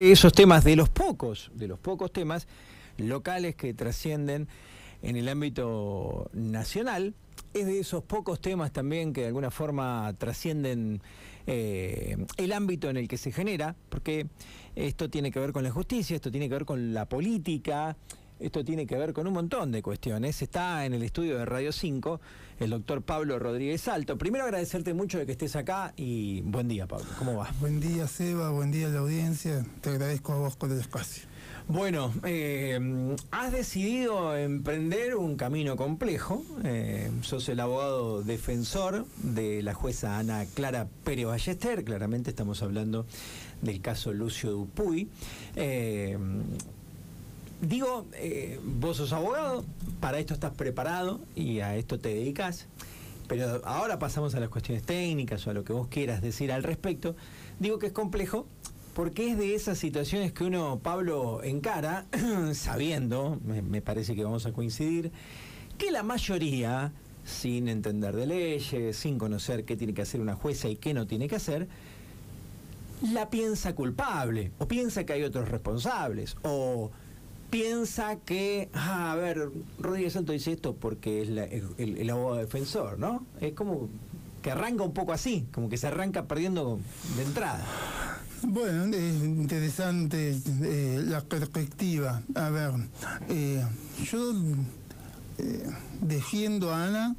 esos 0.00 0.32
temas 0.32 0.62
de 0.62 0.76
los 0.76 0.88
pocos, 0.88 1.50
de 1.54 1.66
los 1.66 1.80
pocos 1.80 2.12
temas 2.12 2.46
locales 2.98 3.56
que 3.56 3.74
trascienden 3.74 4.46
en 5.02 5.16
el 5.16 5.28
ámbito 5.28 6.30
nacional, 6.32 7.14
es 7.52 7.66
de 7.66 7.80
esos 7.80 8.04
pocos 8.04 8.40
temas 8.40 8.72
también 8.72 9.12
que 9.12 9.22
de 9.22 9.26
alguna 9.26 9.50
forma 9.50 10.14
trascienden 10.16 11.02
eh, 11.48 12.16
el 12.36 12.52
ámbito 12.52 12.88
en 12.88 12.96
el 12.96 13.08
que 13.08 13.16
se 13.16 13.32
genera, 13.32 13.74
porque 13.88 14.28
esto 14.76 15.10
tiene 15.10 15.32
que 15.32 15.40
ver 15.40 15.52
con 15.52 15.64
la 15.64 15.72
justicia, 15.72 16.14
esto 16.14 16.30
tiene 16.30 16.48
que 16.48 16.54
ver 16.54 16.64
con 16.64 16.94
la 16.94 17.08
política, 17.08 17.96
esto 18.40 18.64
tiene 18.64 18.86
que 18.86 18.96
ver 18.96 19.12
con 19.12 19.26
un 19.26 19.32
montón 19.32 19.72
de 19.72 19.82
cuestiones. 19.82 20.42
Está 20.42 20.84
en 20.84 20.94
el 20.94 21.02
estudio 21.02 21.38
de 21.38 21.44
Radio 21.44 21.72
5 21.72 22.20
el 22.60 22.70
doctor 22.70 23.02
Pablo 23.02 23.38
Rodríguez 23.38 23.86
Alto. 23.88 24.18
Primero 24.18 24.44
agradecerte 24.44 24.94
mucho 24.94 25.18
de 25.18 25.26
que 25.26 25.32
estés 25.32 25.56
acá 25.56 25.92
y 25.96 26.40
buen 26.42 26.68
día, 26.68 26.86
Pablo. 26.86 27.06
¿Cómo 27.18 27.36
va? 27.36 27.52
Buen 27.60 27.80
día, 27.80 28.06
Seba. 28.06 28.50
Buen 28.50 28.70
día 28.70 28.88
a 28.88 28.90
la 28.90 29.00
audiencia. 29.00 29.64
Te 29.80 29.90
agradezco 29.90 30.32
a 30.32 30.36
vos 30.38 30.56
por 30.56 30.70
el 30.70 30.80
espacio. 30.80 31.28
Bueno, 31.68 32.14
eh, 32.24 33.16
has 33.30 33.52
decidido 33.52 34.34
emprender 34.34 35.16
un 35.16 35.36
camino 35.36 35.76
complejo. 35.76 36.42
Eh, 36.64 37.10
sos 37.20 37.46
el 37.50 37.60
abogado 37.60 38.22
defensor 38.22 39.04
de 39.22 39.62
la 39.62 39.74
jueza 39.74 40.18
Ana 40.18 40.46
Clara 40.54 40.88
Pérez 41.04 41.26
Ballester. 41.26 41.84
Claramente 41.84 42.30
estamos 42.30 42.62
hablando 42.62 43.06
del 43.60 43.82
caso 43.82 44.14
Lucio 44.14 44.50
Dupuy. 44.50 45.10
Eh, 45.56 46.16
digo, 47.60 48.06
eh, 48.14 48.60
vos 48.62 48.96
sos 48.96 49.12
abogado, 49.12 49.64
para 50.00 50.18
esto 50.18 50.34
estás 50.34 50.52
preparado 50.54 51.20
y 51.34 51.60
a 51.60 51.76
esto 51.76 51.98
te 51.98 52.10
dedicas, 52.10 52.66
pero 53.26 53.60
ahora 53.64 53.98
pasamos 53.98 54.34
a 54.34 54.40
las 54.40 54.48
cuestiones 54.48 54.84
técnicas 54.84 55.46
o 55.46 55.50
a 55.50 55.54
lo 55.54 55.64
que 55.64 55.72
vos 55.72 55.88
quieras 55.88 56.22
decir 56.22 56.52
al 56.52 56.62
respecto. 56.62 57.14
Digo 57.58 57.78
que 57.78 57.88
es 57.88 57.92
complejo 57.92 58.46
porque 58.94 59.30
es 59.30 59.38
de 59.38 59.54
esas 59.54 59.78
situaciones 59.78 60.32
que 60.32 60.44
uno, 60.44 60.80
Pablo, 60.82 61.42
encara 61.44 62.06
sabiendo, 62.52 63.38
me, 63.44 63.80
parece 63.80 64.16
que 64.16 64.24
vamos 64.24 64.46
a 64.46 64.52
coincidir, 64.52 65.12
que 65.76 65.92
la 65.92 66.02
mayoría, 66.02 66.92
sin 67.24 67.68
entender 67.68 68.16
de 68.16 68.26
leyes, 68.26 68.96
sin 68.96 69.18
conocer 69.18 69.64
qué 69.64 69.76
tiene 69.76 69.94
que 69.94 70.02
hacer 70.02 70.20
una 70.20 70.34
jueza 70.34 70.68
y 70.68 70.74
qué 70.74 70.94
no 70.94 71.06
tiene 71.06 71.28
que 71.28 71.36
hacer, 71.36 71.68
la 73.12 73.30
piensa 73.30 73.74
culpable, 73.76 74.50
o 74.58 74.66
piensa 74.66 75.04
que 75.04 75.12
hay 75.12 75.22
otros 75.22 75.48
responsables, 75.48 76.36
o 76.42 76.90
piensa 77.50 78.16
que, 78.16 78.68
ah, 78.72 79.12
a 79.12 79.16
ver, 79.16 79.50
Rodríguez 79.78 80.12
Santo 80.12 80.32
dice 80.32 80.52
esto 80.52 80.74
porque 80.74 81.22
es 81.22 81.28
el, 81.78 82.10
abogado 82.10 82.36
defensor, 82.36 82.98
¿no? 82.98 83.26
Es 83.40 83.54
como 83.54 83.88
que 84.42 84.50
arranca 84.50 84.84
un 84.84 84.92
poco 84.92 85.12
así, 85.12 85.46
como 85.52 85.68
que 85.68 85.76
se 85.76 85.86
arranca 85.86 86.26
perdiendo 86.26 86.78
de 87.16 87.22
entrada. 87.22 87.64
Bueno, 88.42 88.84
es 88.96 89.24
interesante 89.24 90.38
eh, 90.62 91.02
la 91.04 91.22
perspectiva. 91.22 92.22
A 92.34 92.50
ver, 92.50 92.70
eh, 93.28 93.64
yo 94.04 94.32
eh, 95.38 95.70
defiendo 96.00 96.72
a 96.72 96.86
Ana 96.86 97.16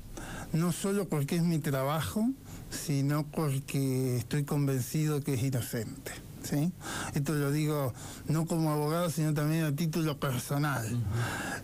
no 0.53 0.72
solo 0.72 1.07
porque 1.09 1.35
es 1.35 1.44
mi 1.44 1.59
trabajo, 1.59 2.30
sino 2.69 3.23
porque 3.23 4.17
estoy 4.17 4.44
convencido 4.44 5.22
que 5.22 5.33
es 5.33 5.44
inocente. 5.44 6.28
¿Sí? 6.50 6.72
Esto 7.14 7.33
lo 7.33 7.52
digo 7.52 7.94
no 8.28 8.45
como 8.45 8.72
abogado, 8.72 9.09
sino 9.09 9.33
también 9.33 9.66
a 9.66 9.75
título 9.75 10.19
personal. 10.19 10.86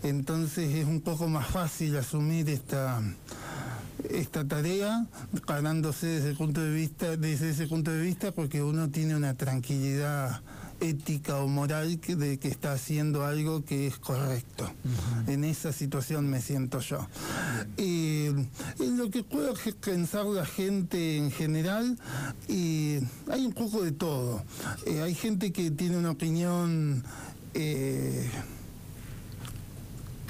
Entonces 0.04 0.74
es 0.76 0.86
un 0.86 1.02
poco 1.02 1.28
más 1.28 1.48
fácil 1.48 1.96
asumir 1.98 2.50
esta 2.50 3.02
esta 4.10 4.48
tarea 4.48 5.08
ganándose 5.48 6.06
desde 6.06 6.30
el 6.30 6.38
punto 6.38 6.62
de 6.62 6.70
vista 6.70 7.18
desde 7.18 7.50
ese 7.50 7.66
punto 7.66 7.90
de 7.90 8.02
vista 8.02 8.32
porque 8.32 8.62
uno 8.62 8.90
tiene 8.90 9.16
una 9.16 9.34
tranquilidad 9.34 10.42
ética 10.90 11.38
o 11.38 11.48
moral 11.48 12.00
que, 12.00 12.16
de 12.16 12.38
que 12.40 12.48
está 12.48 12.74
haciendo 12.74 13.26
algo 13.26 13.64
que 13.64 13.88
es 13.88 13.98
correcto. 13.98 14.72
En 15.28 15.44
esa 15.44 15.72
situación 15.72 16.30
me 16.30 16.42
siento 16.42 16.80
yo. 16.80 17.08
y 17.78 18.30
lo 18.80 19.10
que 19.10 19.24
puedo 19.24 19.54
pensar 19.82 20.26
la 20.26 20.46
gente 20.46 21.18
en 21.18 21.32
general, 21.32 21.98
hay 22.48 23.46
un 23.46 23.54
poco 23.54 23.84
de 23.84 23.92
todo. 23.92 24.44
Eh, 24.86 25.02
hay 25.02 25.16
gente 25.16 25.52
que 25.52 25.72
tiene 25.72 25.98
una 25.98 26.12
opinión 26.12 27.04
eh, 27.54 28.30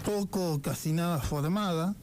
poco 0.03 0.61
casi 0.61 0.93
nada 0.93 1.19
formada. 1.19 1.95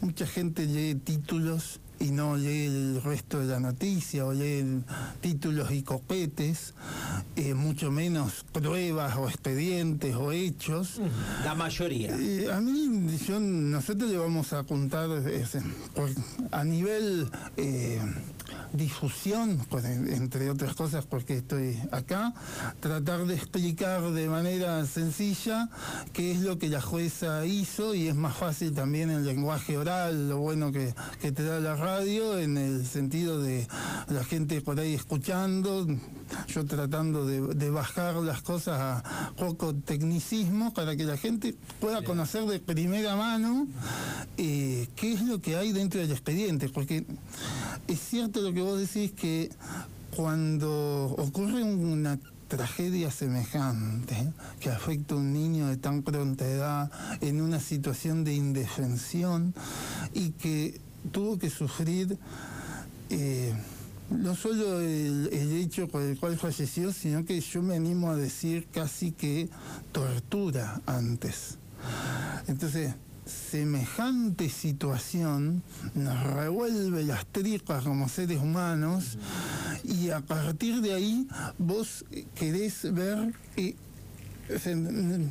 Mucha 0.00 0.26
gente 0.26 0.66
lee 0.66 0.94
títulos 0.94 1.80
y 2.02 2.10
no 2.10 2.36
lee 2.36 2.66
el 2.66 3.02
resto 3.02 3.38
de 3.38 3.46
la 3.46 3.60
noticia 3.60 4.26
o 4.26 4.32
lee 4.32 4.82
títulos 5.20 5.70
y 5.70 5.82
copetes, 5.82 6.74
eh, 7.36 7.54
mucho 7.54 7.92
menos 7.92 8.44
pruebas 8.52 9.16
o 9.16 9.28
expedientes 9.28 10.14
o 10.16 10.32
hechos. 10.32 11.00
La 11.44 11.54
mayoría. 11.54 12.16
Eh, 12.18 12.50
a 12.52 12.60
mí, 12.60 12.88
nosotros 13.40 14.10
le 14.10 14.18
vamos 14.18 14.52
a 14.52 14.64
contar 14.64 15.08
a 16.50 16.64
nivel 16.64 17.30
eh, 17.56 18.00
difusión, 18.72 19.60
pues, 19.68 19.84
entre 19.84 20.50
otras 20.50 20.74
cosas 20.74 21.04
porque 21.04 21.38
estoy 21.38 21.78
acá, 21.90 22.32
tratar 22.80 23.26
de 23.26 23.34
explicar 23.34 24.02
de 24.12 24.28
manera 24.28 24.84
sencilla 24.86 25.68
qué 26.12 26.32
es 26.32 26.40
lo 26.40 26.58
que 26.58 26.68
la 26.68 26.80
jueza 26.80 27.44
hizo 27.44 27.94
y 27.94 28.08
es 28.08 28.14
más 28.14 28.36
fácil 28.36 28.72
también 28.72 29.10
el 29.10 29.24
lenguaje 29.24 29.76
oral, 29.76 30.28
lo 30.28 30.38
bueno 30.38 30.72
que, 30.72 30.94
te 31.20 31.44
da 31.44 31.60
la 31.60 31.76
radio, 31.76 32.38
en 32.38 32.58
el 32.58 32.86
sentido 32.86 33.40
de 33.40 33.66
la 34.08 34.24
gente 34.24 34.60
por 34.60 34.78
ahí 34.78 34.94
escuchando, 34.94 35.86
yo 36.48 36.64
tratando 36.66 37.26
de, 37.26 37.70
bajar 37.70 38.16
las 38.16 38.42
cosas 38.42 38.78
a 38.78 39.32
poco 39.36 39.74
tecnicismo 39.74 40.74
para 40.74 40.94
que 40.94 41.04
la 41.04 41.16
gente 41.16 41.54
pueda 41.80 42.02
conocer 42.02 42.44
de 42.44 42.58
primera 42.58 43.16
mano 43.16 43.66
eh, 44.36 44.88
qué 44.94 45.12
es 45.12 45.22
lo 45.22 45.40
que 45.40 45.56
hay 45.56 45.72
dentro 45.72 46.00
del 46.00 46.10
expediente, 46.10 46.68
porque 46.68 47.06
es 47.88 48.00
cierto 48.00 48.41
lo 48.42 48.52
que 48.52 48.62
vos 48.62 48.78
decís 48.78 49.12
que 49.12 49.50
cuando 50.14 51.14
ocurre 51.18 51.62
una 51.62 52.18
tragedia 52.48 53.10
semejante 53.10 54.14
que 54.60 54.68
afecta 54.68 55.14
a 55.14 55.18
un 55.18 55.32
niño 55.32 55.68
de 55.68 55.78
tan 55.78 56.02
pronta 56.02 56.46
edad 56.46 56.90
en 57.22 57.40
una 57.40 57.60
situación 57.60 58.24
de 58.24 58.34
indefensión 58.34 59.54
y 60.12 60.30
que 60.32 60.78
tuvo 61.12 61.38
que 61.38 61.48
sufrir 61.48 62.18
eh, 63.08 63.54
no 64.10 64.34
solo 64.34 64.80
el, 64.80 65.30
el, 65.32 65.52
hecho 65.52 65.88
por 65.88 66.02
el 66.02 66.18
cual 66.18 66.36
falleció, 66.36 66.92
sino 66.92 67.24
que 67.24 67.40
yo 67.40 67.62
me 67.62 67.76
animo 67.76 68.10
a 68.10 68.16
decir 68.16 68.66
casi 68.70 69.12
que 69.12 69.48
tortura 69.92 70.82
antes. 70.84 71.56
Entonces, 72.46 72.94
semejante 73.24 74.48
situación 74.48 75.62
nos 75.94 76.22
revuelve 76.22 77.04
las 77.04 77.26
tripas 77.26 77.84
como 77.84 78.08
seres 78.08 78.40
humanos 78.40 79.18
y 79.84 80.10
a 80.10 80.20
partir 80.20 80.80
de 80.80 80.94
ahí 80.94 81.28
vos 81.58 82.04
querés 82.34 82.92
ver 82.92 83.32
que 83.54 83.76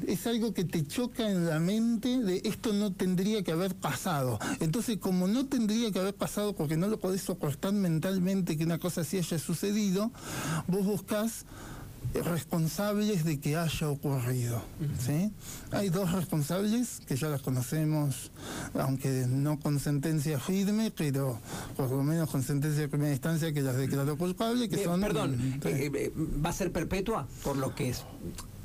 es 0.07 0.28
algo 0.28 0.53
que 0.53 0.63
te 0.63 0.85
choca 0.88 1.29
en 1.29 1.46
la 1.46 1.59
mente 1.59 2.19
de 2.19 2.41
esto 2.46 2.74
no 2.74 2.94
tendría 2.94 3.44
que 3.44 3.52
haber 3.52 3.75
pasado. 3.75 4.40
Entonces, 4.59 4.97
como 4.97 5.28
no 5.28 5.46
tendría 5.46 5.91
que 5.91 6.00
haber 6.00 6.16
pasado 6.16 6.53
porque 6.56 6.78
no 6.78 6.88
lo 6.88 7.00
podés 7.00 7.22
soportar 7.22 7.73
mentalmente 7.73 8.58
que 8.58 8.63
una 8.63 8.79
cosa 8.79 9.02
así 9.02 9.18
haya 9.18 9.38
sucedido, 9.38 10.12
vos 10.68 10.85
buscas 10.85 11.46
responsables 12.13 13.23
de 13.23 13.39
que 13.39 13.56
haya 13.56 13.89
ocurrido. 13.89 14.62
¿sí? 15.00 15.31
Hay 15.72 15.89
dos 15.89 16.12
responsables 16.12 17.00
que 17.07 17.16
ya 17.16 17.29
las 17.29 17.41
conocemos, 17.41 18.31
aunque 18.73 19.25
no 19.28 19.59
con 19.59 19.79
sentencia 19.79 20.40
firme, 20.40 20.91
pero 20.91 21.40
por 21.78 21.90
lo 21.90 22.03
menos 22.03 22.29
con 22.29 22.44
sentencia 22.44 22.81
de 22.81 22.90
primera 22.90 23.11
instancia 23.11 23.53
que 23.53 23.61
las 23.61 23.78
declaró 23.78 24.17
culpables, 24.17 24.69
que 24.69 24.84
son... 24.84 25.00
Perdón, 25.01 25.59
eh, 25.63 25.91
eh, 25.94 26.11
¿va 26.44 26.50
a 26.50 26.53
ser 26.53 26.72
perpetua 26.72 27.28
por 27.44 27.57
lo 27.57 27.75
que 27.75 27.90
es? 27.90 28.03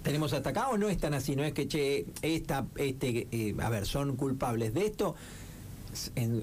tenemos 0.02 0.32
hasta 0.32 0.50
acá 0.50 0.68
o 0.68 0.78
no 0.78 0.88
es 0.88 0.98
tan 0.98 1.14
así, 1.14 1.34
no 1.34 1.42
es 1.42 1.52
que 1.52 1.66
che, 1.66 2.06
esta, 2.22 2.64
este, 2.76 3.26
eh, 3.32 3.56
a 3.60 3.68
ver, 3.70 3.86
son 3.86 4.14
culpables 4.14 4.72
de 4.72 4.86
esto, 4.86 5.16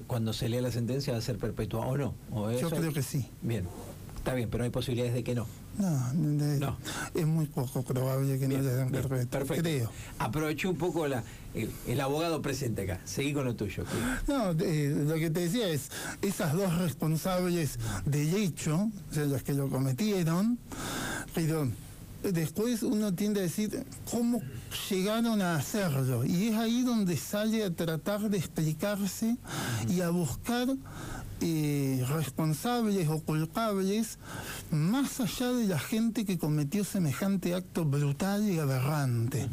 cuando 0.06 0.34
se 0.34 0.50
lea 0.50 0.60
la 0.60 0.70
sentencia 0.70 1.14
va 1.14 1.18
a 1.18 1.22
ser 1.22 1.38
perpetua 1.38 1.86
o 1.86 1.96
no. 1.96 2.14
Yo 2.60 2.68
creo 2.68 2.92
que 2.92 3.02
sí. 3.02 3.26
Bien. 3.40 3.66
Está 4.16 4.34
bien, 4.34 4.50
pero 4.50 4.64
hay 4.64 4.70
posibilidades 4.70 5.14
de 5.14 5.24
que 5.24 5.34
no. 5.34 5.46
No, 5.78 6.76
es 7.14 7.26
muy 7.26 7.46
poco 7.46 7.82
probable 7.82 8.38
que 8.38 8.48
no 8.48 8.58
le 8.58 8.74
den 8.74 8.90
perfecto. 8.90 9.62
Creo. 9.62 9.90
Aproveché 10.18 10.68
un 10.68 10.76
poco 10.76 11.06
la, 11.06 11.24
el, 11.54 12.00
abogado 12.00 12.40
presente 12.42 12.82
acá. 12.82 13.00
Seguí 13.04 13.32
con 13.32 13.44
lo 13.44 13.54
tuyo. 13.56 13.84
No, 14.28 14.52
eh, 14.52 15.04
lo 15.06 15.14
que 15.14 15.30
te 15.30 15.40
decía 15.40 15.68
es, 15.68 15.90
esas 16.22 16.52
dos 16.52 16.76
responsables 16.78 17.78
del 18.04 18.34
hecho, 18.34 18.90
o 19.10 19.14
sea, 19.14 19.24
las 19.24 19.42
que 19.42 19.52
lo 19.52 19.68
cometieron, 19.68 20.58
pero 21.34 21.68
después 22.22 22.82
uno 22.82 23.14
tiende 23.14 23.40
a 23.40 23.42
decir 23.42 23.84
cómo 24.10 24.40
llegaron 24.88 25.42
a 25.42 25.56
hacerlo. 25.56 26.24
Y 26.24 26.48
es 26.48 26.56
ahí 26.56 26.82
donde 26.82 27.16
sale 27.16 27.64
a 27.64 27.70
tratar 27.70 28.30
de 28.30 28.38
explicarse 28.38 29.36
y 29.88 30.00
a 30.00 30.10
buscar 30.10 30.68
eh, 31.40 32.04
responsables 32.08 33.08
o 33.08 33.20
culpables 33.20 34.18
más 34.70 35.20
allá 35.20 35.52
de 35.52 35.66
la 35.66 35.78
gente 35.78 36.24
que 36.24 36.38
cometió 36.38 36.84
semejante 36.84 37.54
acto 37.54 37.84
brutal 37.84 38.48
y 38.48 38.58
aberrante. 38.58 39.48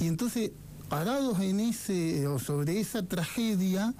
Y 0.00 0.06
entonces 0.06 0.52
parados 0.88 1.38
en 1.40 1.60
ese 1.60 2.26
o 2.26 2.38
sobre 2.38 2.80
esa 2.80 3.02
tragedia, 3.02 3.94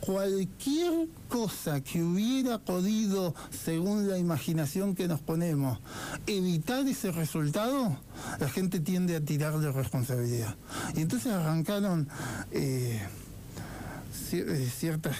cualquier 0.00 1.08
cosa 1.28 1.80
que 1.80 2.02
hubiera 2.02 2.58
podido, 2.58 3.34
según 3.50 4.08
la 4.08 4.18
imaginación 4.18 4.94
que 4.94 5.08
nos 5.08 5.20
ponemos, 5.20 5.78
evitar 6.26 6.86
ese 6.86 7.12
resultado, 7.12 7.96
la 8.38 8.48
gente 8.48 8.80
tiende 8.80 9.16
a 9.16 9.24
tirarle 9.24 9.72
responsabilidad. 9.72 10.54
Y 10.94 11.00
entonces 11.00 11.32
arrancaron 11.32 12.08
eh, 12.52 13.00
eh, 13.00 13.08
ciertas 14.14 15.16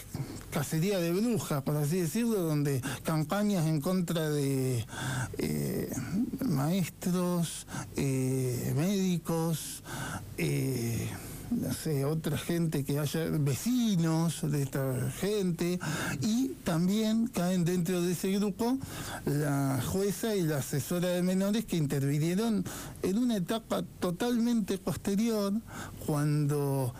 cacerías 0.50 1.00
de 1.00 1.12
brujas, 1.12 1.62
por 1.62 1.76
así 1.76 2.00
decirlo, 2.00 2.40
donde 2.40 2.80
campañas 3.02 3.66
en 3.66 3.80
contra 3.80 4.30
de 4.30 4.86
eh, 5.38 5.92
maestros, 6.44 7.66
eh, 7.96 8.72
médicos, 8.76 9.82
no 11.50 11.72
sé, 11.72 12.04
otra 12.04 12.36
gente 12.38 12.84
que 12.84 12.98
haya, 12.98 13.26
vecinos 13.30 14.40
de 14.50 14.62
esta 14.62 15.10
gente, 15.12 15.78
y 16.20 16.48
también 16.64 17.28
caen 17.28 17.64
dentro 17.64 18.02
de 18.02 18.12
ese 18.12 18.32
grupo 18.32 18.78
la 19.24 19.80
jueza 19.86 20.34
y 20.34 20.42
la 20.42 20.58
asesora 20.58 21.08
de 21.08 21.22
menores 21.22 21.64
que 21.64 21.76
intervinieron 21.76 22.64
en 23.02 23.18
una 23.18 23.36
etapa 23.36 23.82
totalmente 24.00 24.78
posterior, 24.78 25.52
cuando 26.06 26.94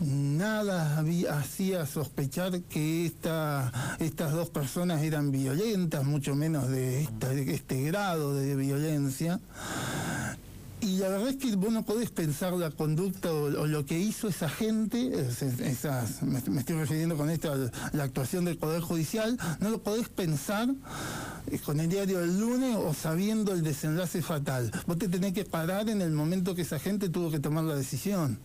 nada 0.00 1.02
hacía 1.30 1.86
sospechar 1.86 2.60
que 2.62 3.06
esta, 3.06 3.72
estas 4.00 4.32
dos 4.32 4.50
personas 4.50 5.02
eran 5.02 5.30
violentas, 5.30 6.04
mucho 6.04 6.34
menos 6.34 6.68
de, 6.68 7.08
este 7.48 7.82
grado 7.82 8.34
de 8.34 8.56
violencia. 8.56 9.40
Y 10.84 10.98
la 10.98 11.08
verdad 11.08 11.28
es 11.28 11.36
que 11.36 11.56
vos 11.56 11.72
no 11.72 11.82
podés 11.82 12.10
pensar 12.10 12.52
la 12.52 12.70
conducta 12.70 13.32
o, 13.32 13.66
lo 13.66 13.86
que 13.86 13.98
hizo 13.98 14.28
esa 14.28 14.50
gente, 14.50 15.12
esas, 15.18 16.22
me, 16.22 16.38
estoy 16.38 16.76
refiriendo 16.76 17.16
con 17.16 17.30
esto 17.30 17.50
a 17.50 17.96
la 17.96 18.04
actuación 18.04 18.44
del 18.44 18.58
Poder 18.58 18.82
Judicial, 18.82 19.38
no 19.60 19.70
lo 19.70 19.82
podés 19.82 20.10
pensar 20.10 20.68
eh, 21.46 21.58
con 21.58 21.80
el 21.80 21.88
diario 21.88 22.20
del 22.20 22.38
lunes 22.38 22.76
o 22.76 22.92
sabiendo 22.92 23.54
el 23.54 23.62
desenlace 23.62 24.20
fatal. 24.20 24.70
Vos 24.86 24.98
te 24.98 25.08
tenés 25.08 25.32
que 25.32 25.46
parar 25.46 25.88
en 25.88 26.02
el 26.02 26.10
momento 26.10 26.54
que 26.54 26.62
esa 26.62 26.78
gente 26.78 27.08
tuvo 27.08 27.30
que 27.30 27.40
tomar 27.40 27.64
la 27.64 27.76
decisión, 27.76 28.38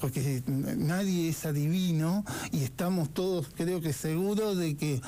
porque 0.00 0.42
nadie 0.46 1.28
es 1.28 1.46
adivino 1.46 2.24
y 2.50 2.64
estamos 2.64 3.14
todos 3.14 3.46
creo 3.54 3.80
que 3.80 3.92
seguros 3.92 4.56
de 4.56 4.76
que 4.76 5.00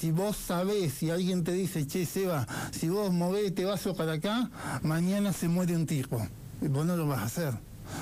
si 0.00 0.10
vos 0.10 0.38
sabés, 0.38 0.94
si 0.94 1.10
alguien 1.10 1.44
te 1.44 1.52
dice, 1.52 1.86
che 1.86 2.06
Seba, 2.06 2.46
si 2.70 2.88
vos 2.88 3.12
movés 3.12 3.48
este 3.48 3.66
vaso 3.66 3.94
para 3.94 4.14
acá, 4.14 4.50
mañana 4.82 5.34
se 5.34 5.48
muere 5.48 5.76
un 5.76 5.86
tipo. 5.86 6.21
Vos 6.68 6.86
no 6.86 6.96
lo 6.96 7.06
vas 7.06 7.20
a 7.20 7.24
hacer. 7.24 7.54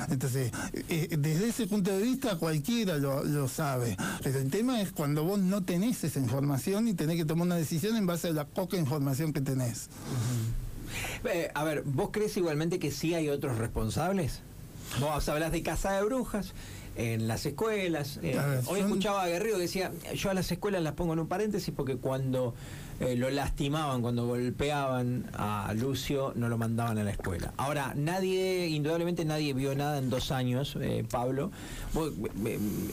Entonces, 0.08 0.52
eh, 0.88 1.08
desde 1.18 1.48
ese 1.48 1.66
punto 1.66 1.90
de 1.90 2.02
vista 2.02 2.36
cualquiera 2.36 2.96
lo, 2.98 3.48
sabe. 3.48 3.96
Pero 4.22 4.38
el 4.38 4.50
tema 4.50 4.80
es 4.80 4.92
cuando 4.92 5.24
vos 5.24 5.40
no 5.40 5.62
tenés 5.64 6.02
esa 6.04 6.20
información 6.20 6.88
y 6.88 6.94
tenés 6.94 7.16
que 7.16 7.24
tomar 7.24 7.46
una 7.46 7.56
decisión 7.56 7.96
en 7.96 8.06
base 8.06 8.28
a 8.28 8.32
la 8.32 8.46
poca 8.46 8.76
información 8.76 9.32
que 9.32 9.40
tenés. 9.40 9.88
Eh, 11.24 11.50
a 11.54 11.64
ver, 11.64 11.82
¿vos 11.84 12.10
crees 12.12 12.36
igualmente 12.36 12.78
que 12.78 12.90
sí 12.90 13.14
hay 13.14 13.28
otros 13.28 13.58
responsables? 13.58 14.40
Vos 14.98 15.28
hablas 15.28 15.52
de 15.52 15.62
casa 15.62 15.92
de 15.92 16.04
brujas 16.04 16.52
en 16.96 17.28
las 17.28 17.46
escuelas. 17.46 18.18
Eh, 18.22 18.38
hoy 18.66 18.80
escuchaba 18.80 19.22
a 19.22 19.28
Guerrero 19.28 19.56
que 19.56 19.62
decía, 19.62 19.92
yo 20.14 20.30
a 20.30 20.34
las 20.34 20.50
escuelas 20.50 20.82
las 20.82 20.94
pongo 20.94 21.12
en 21.12 21.20
un 21.20 21.28
paréntesis 21.28 21.72
porque 21.76 21.96
cuando 21.96 22.54
eh, 23.00 23.16
lo 23.16 23.30
lastimaban, 23.30 24.02
cuando 24.02 24.26
golpeaban 24.26 25.30
a 25.32 25.72
Lucio, 25.74 26.32
no 26.36 26.48
lo 26.48 26.58
mandaban 26.58 26.98
a 26.98 27.04
la 27.04 27.10
escuela. 27.10 27.52
Ahora, 27.56 27.94
nadie, 27.96 28.68
indudablemente 28.68 29.24
nadie 29.24 29.54
vio 29.54 29.74
nada 29.74 29.98
en 29.98 30.10
dos 30.10 30.30
años, 30.30 30.76
eh, 30.80 31.04
Pablo. 31.10 31.50
Vos, 31.94 32.12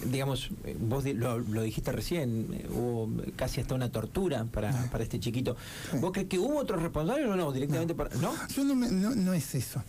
digamos, 0.05 0.49
vos 0.79 1.03
lo, 1.05 1.61
dijiste 1.61 1.91
recién, 1.91 2.65
hubo 2.69 3.09
casi 3.35 3.61
hasta 3.61 3.75
una 3.75 3.91
tortura 3.91 4.45
para, 4.45 4.71
para 4.91 5.03
este 5.03 5.19
chiquito. 5.19 5.57
¿Vos 5.99 6.11
crees 6.13 6.27
que 6.27 6.39
hubo 6.39 6.57
otros 6.57 6.81
responsables 6.81 7.27
o 7.27 7.35
no? 7.35 7.51
Directamente 7.51 7.93
no. 7.93 7.97
Para, 7.97 8.15
¿no? 8.15 8.33
Yo 8.47 8.63
no, 8.63 8.75
no 9.15 9.33
es 9.33 9.55
eso. 9.55 9.83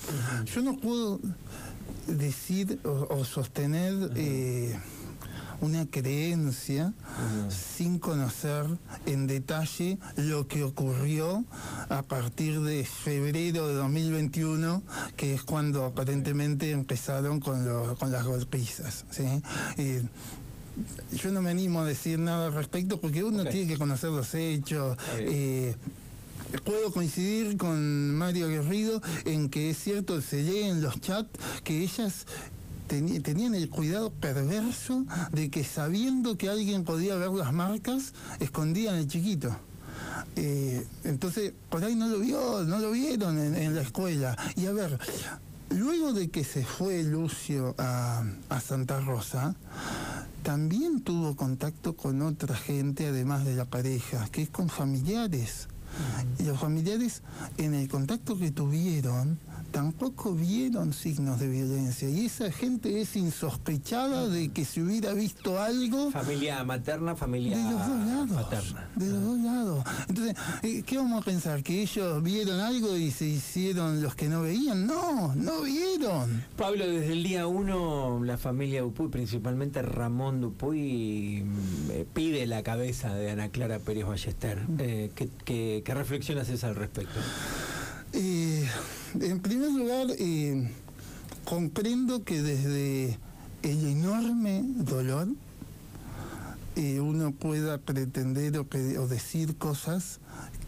Yo 0.53 0.63
no 0.63 0.77
puedo 0.77 1.21
decir 2.09 2.81
o, 2.85 3.25
sostener 3.25 3.95
eh, 4.17 4.77
una 5.61 5.87
creencia 5.87 6.93
sin 7.49 7.99
conocer 7.99 8.67
en 9.07 9.27
detalle 9.27 9.99
lo 10.17 10.47
que 10.47 10.63
ocurrió 10.63 11.45
a 11.89 12.03
partir 12.03 12.61
de 12.61 12.85
febrero 12.85 13.69
de 13.69 13.75
2021, 13.75 14.83
que 15.17 15.35
es 15.35 15.43
cuando 15.43 15.85
aparentemente 15.85 16.71
empezaron 16.71 17.41
con, 17.41 17.97
con 17.97 18.13
las 18.13 18.25
golpizas. 18.25 19.05
Eh, 19.77 20.03
yo 21.13 21.33
no 21.33 21.43
me 21.43 21.51
animo 21.51 21.81
a 21.81 21.85
decir 21.85 22.19
nada 22.19 22.47
al 22.47 22.55
respecto 22.55 23.01
porque 23.01 23.25
uno 23.25 23.45
tiene 23.45 23.67
que 23.67 23.79
conocer 23.79 24.11
los 24.11 24.33
hechos. 24.35 24.97
Puedo 26.65 26.93
coincidir 26.93 27.59
con 27.59 28.15
Mario 28.15 28.49
Guerrido 28.49 29.03
en 29.27 29.51
que 29.51 29.71
es 29.71 29.79
cierto, 29.79 30.23
se 30.23 30.43
lee 30.43 30.63
en 30.63 30.81
los 30.81 30.99
chats 31.01 31.29
que 31.63 31.83
ellas 31.83 32.27
tenían 32.89 33.55
el 33.55 33.69
cuidado 33.69 34.11
perverso 34.11 35.05
de 35.33 35.51
que 35.51 35.63
sabiendo 35.65 36.37
que 36.37 36.49
alguien 36.49 36.85
podía 36.85 37.15
ver 37.17 37.31
las 37.31 37.53
marcas, 37.53 38.15
escondían 38.41 38.97
el 38.97 39.07
chiquito. 39.07 39.55
Eh, 40.37 40.87
entonces, 41.05 41.53
por 41.69 41.85
ahí 41.85 41.95
no 41.95 42.09
lo 42.09 42.19
vio, 42.19 42.65
no 42.65 42.79
lo 42.79 42.91
vieron 42.91 43.39
en, 43.39 43.75
la 43.75 43.83
escuela. 43.83 44.37
Y 44.57 44.67
a 44.67 44.73
ver, 44.73 44.99
luego 45.71 46.13
de 46.13 46.29
que 46.29 46.45
se 46.45 46.65
fue 46.65 47.03
Lucio 47.03 47.75
a, 47.79 48.25
a 48.49 48.61
Santa 48.61 49.01
Rosa, 49.01 49.55
también 50.43 51.03
tuvo 51.03 51.37
contacto 51.37 51.97
con 51.97 52.23
otra 52.23 52.57
gente, 52.57 53.09
además 53.09 53.45
de 53.45 53.55
la 53.55 53.65
pareja, 53.65 54.29
que 54.31 54.43
es 54.43 54.51
con 54.51 54.69
familiares. 54.69 55.69
Y 56.39 56.45
los 56.45 56.61
familiares, 56.61 57.23
en 57.57 57.75
el 57.75 57.89
contacto 57.89 58.39
que 58.39 58.51
tuvieron, 58.51 59.39
tampoco 59.71 60.35
vieron 60.35 60.93
signos 60.93 61.41
de 61.41 61.49
violencia. 61.49 62.09
Y 62.09 62.27
esa 62.27 62.51
gente 62.51 63.01
es 63.01 63.17
insospechada 63.17 64.29
de 64.29 64.51
que 64.51 64.65
se 64.65 64.83
hubiera 64.83 65.13
visto 65.13 65.61
algo. 65.61 66.11
Familia 66.11 66.65
materna, 66.65 67.15
familia 67.15 67.57
de 67.57 67.63
los 67.65 67.87
dos 67.87 68.07
lados, 68.07 68.29
materna. 68.31 68.89
De 68.97 69.07
los 69.07 69.23
dos 69.23 69.39
lados. 69.41 69.85
Entonces, 70.09 70.37
eh, 70.63 70.83
¿qué 70.85 70.97
vamos 70.97 71.23
a 71.23 71.25
pensar? 71.25 71.63
¿Que 71.63 71.83
ellos 71.83 72.23
vieron 72.23 72.61
algo 72.61 72.97
y 72.97 73.11
se 73.11 73.27
hicieron 73.27 74.03
los 74.03 74.15
que 74.15 74.29
no 74.29 74.43
veían? 74.43 74.87
No, 74.87 75.35
no 75.35 75.63
vieron. 75.63 76.45
Pablo, 76.57 76.87
desde 76.87 77.13
el 77.13 77.23
día 77.23 77.47
uno, 77.47 78.23
la 78.25 78.39
familia 78.39 78.83
Dupuy, 78.83 79.09
principalmente 79.09 79.83
Ramón 79.83 80.41
Dupuy, 80.41 81.45
mm, 81.45 81.91
eh, 81.91 82.07
pide 82.13 82.47
la 82.47 82.63
cabeza 82.63 83.15
de 83.15 83.31
Ana 83.31 83.49
Clara 83.51 83.79
Pérez 83.79 84.07
Ballester. 84.07 84.65
Eh, 84.79 85.11
¿qué, 85.45 85.83
reflexionas 85.87 86.49
es 86.49 86.65
al 86.65 86.75
respecto? 86.75 87.19
En 88.13 89.41
primer 89.41 89.71
lugar, 89.71 90.07
eh, 90.19 90.71
comprendo 91.45 92.25
que 92.25 92.43
desde 92.43 93.19
el 93.63 93.87
enorme 93.87 94.63
dolor 94.77 95.29
eh, 96.77 97.01
uno 97.01 97.33
pueda 97.33 97.79
pretender 97.79 98.57
o, 98.59 99.09
decir 99.09 99.57
cosas 99.57 100.21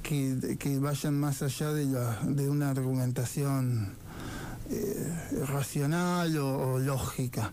que, 0.02 0.78
vayan 0.80 1.18
más 1.18 1.42
allá 1.42 1.72
de, 1.72 1.86
de 1.86 2.50
una 2.50 2.70
argumentación 2.70 3.94
eh, 4.72 5.44
racional 5.48 6.36
o, 6.38 6.78
lógica 6.78 7.52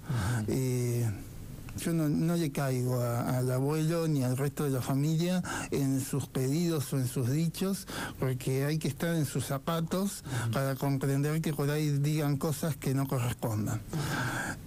yo 1.87 1.93
no, 1.93 2.35
le 2.35 2.51
caigo 2.51 3.01
al 3.01 3.49
abuelo 3.49 4.09
ni 4.09 4.21
al 4.21 4.35
resto 4.35 4.65
de 4.65 4.71
la 4.71 4.81
familia 4.81 5.41
en 5.71 6.01
sus 6.01 6.27
pedidos 6.27 6.91
o 6.91 6.97
en 6.97 7.07
sus 7.07 7.31
dichos, 7.31 7.87
porque 8.19 8.65
hay 8.65 8.77
que 8.77 8.89
estar 8.89 9.15
en 9.15 9.25
sus 9.25 9.45
zapatos 9.45 10.25
para 10.51 10.75
comprender 10.75 11.39
que 11.41 11.53
por 11.53 11.69
ahí 11.69 11.91
digan 11.99 12.35
cosas 12.35 12.75
que 12.75 12.93
no 12.93 13.07
correspondan. 13.07 13.81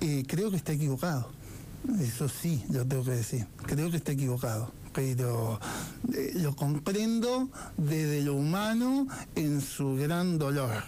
y 0.01 0.23
creo 0.25 0.51
que 0.51 0.57
está 0.57 0.73
equivocado. 0.73 1.29
Eso 2.01 2.27
sí, 2.29 2.65
lo 2.71 2.87
tengo 2.87 3.05
que 3.05 3.13
decir. 3.13 3.47
Creo 3.67 3.91
que 3.91 3.99
está 3.99 4.13
equivocado 4.13 4.73
pero 4.93 5.61
eh, 6.13 6.33
lo 6.35 6.57
comprendo 6.57 7.49
desde 7.77 8.23
lo 8.23 8.35
humano 8.35 9.07
en 9.37 9.61
su 9.61 9.95
gran 9.95 10.37
dolor. 10.37 10.83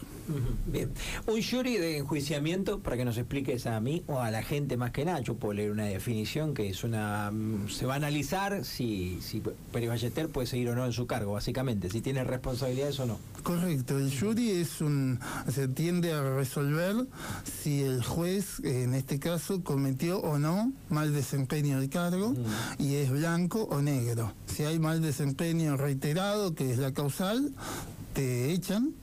Bien. 0.67 0.91
Un 1.27 1.43
jury 1.43 1.77
de 1.77 1.99
enjuiciamiento, 1.99 2.81
para 2.81 2.97
que 2.97 3.05
nos 3.05 3.19
expliques 3.19 3.67
a 3.67 3.81
mí 3.81 4.03
o 4.07 4.21
a 4.21 4.31
la 4.31 4.43
gente 4.43 4.77
más 4.77 4.93
que 4.93 5.05
nada, 5.05 5.21
yo 5.21 5.35
puedo 5.35 5.55
leer 5.55 5.71
una 5.71 5.85
definición 5.85 6.55
que 6.55 6.69
es 6.69 6.85
una. 6.85 7.31
Mm, 7.31 7.69
se 7.69 7.87
va 7.87 7.95
a 7.95 7.97
analizar 7.97 8.65
si, 8.65 9.19
si 9.21 9.43
Pérez 9.73 9.89
Ballester 9.89 10.29
puede 10.29 10.47
seguir 10.47 10.69
o 10.69 10.75
no 10.75 10.87
en 10.87 10.93
su 10.93 11.07
cargo, 11.07 11.33
básicamente, 11.33 11.91
si 11.91 12.01
tiene 12.01 12.25
responsabilidades 12.25 12.99
o 13.01 13.07
no. 13.07 13.19
Correcto, 13.43 13.99
el 13.99 14.17
jury 14.17 14.51
es 14.51 14.81
un. 14.81 15.19
se 15.51 15.69
tiende 15.69 16.13
a 16.13 16.23
resolver 16.35 16.95
si 17.45 17.83
el 17.83 18.03
juez, 18.03 18.61
en 18.63 18.95
este 18.95 19.19
caso, 19.19 19.63
cometió 19.63 20.21
o 20.21 20.39
no 20.39 20.73
mal 20.89 21.13
desempeño 21.13 21.81
del 21.81 21.89
cargo 21.89 22.31
mm. 22.31 22.83
y 22.83 22.95
es 22.97 23.11
blanco 23.11 23.65
o 23.65 23.83
negro. 23.83 24.33
Si 24.47 24.65
hay 24.65 24.79
mal 24.79 25.03
desempeño 25.03 25.77
reiterado, 25.77 26.55
que 26.55 26.71
es 26.71 26.79
la 26.79 26.93
causal, 26.93 27.53
te 28.13 28.53
echan 28.53 28.95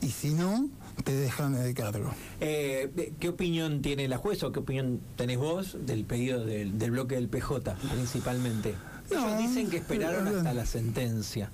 y 0.00 0.08
si 0.08 0.34
no, 0.34 0.68
te 1.04 1.12
dejan 1.12 1.54
de 1.54 1.74
cargo. 1.74 2.12
Eh, 2.40 3.12
¿Qué 3.18 3.28
opinión 3.28 3.82
tiene 3.82 4.08
la 4.08 4.18
jueza 4.18 4.48
o 4.48 4.52
qué 4.52 4.60
opinión 4.60 5.00
tenés 5.16 5.38
vos 5.38 5.76
del 5.86 6.04
pedido 6.04 6.44
del, 6.44 6.72
bloque 6.90 7.14
del 7.14 7.28
PJ 7.28 7.74
principalmente? 7.92 8.74
Ellos 9.10 9.38
dicen 9.38 9.70
que 9.70 9.78
esperaron 9.78 10.26
hasta 10.28 10.52
la 10.52 10.66
sentencia. 10.66 11.50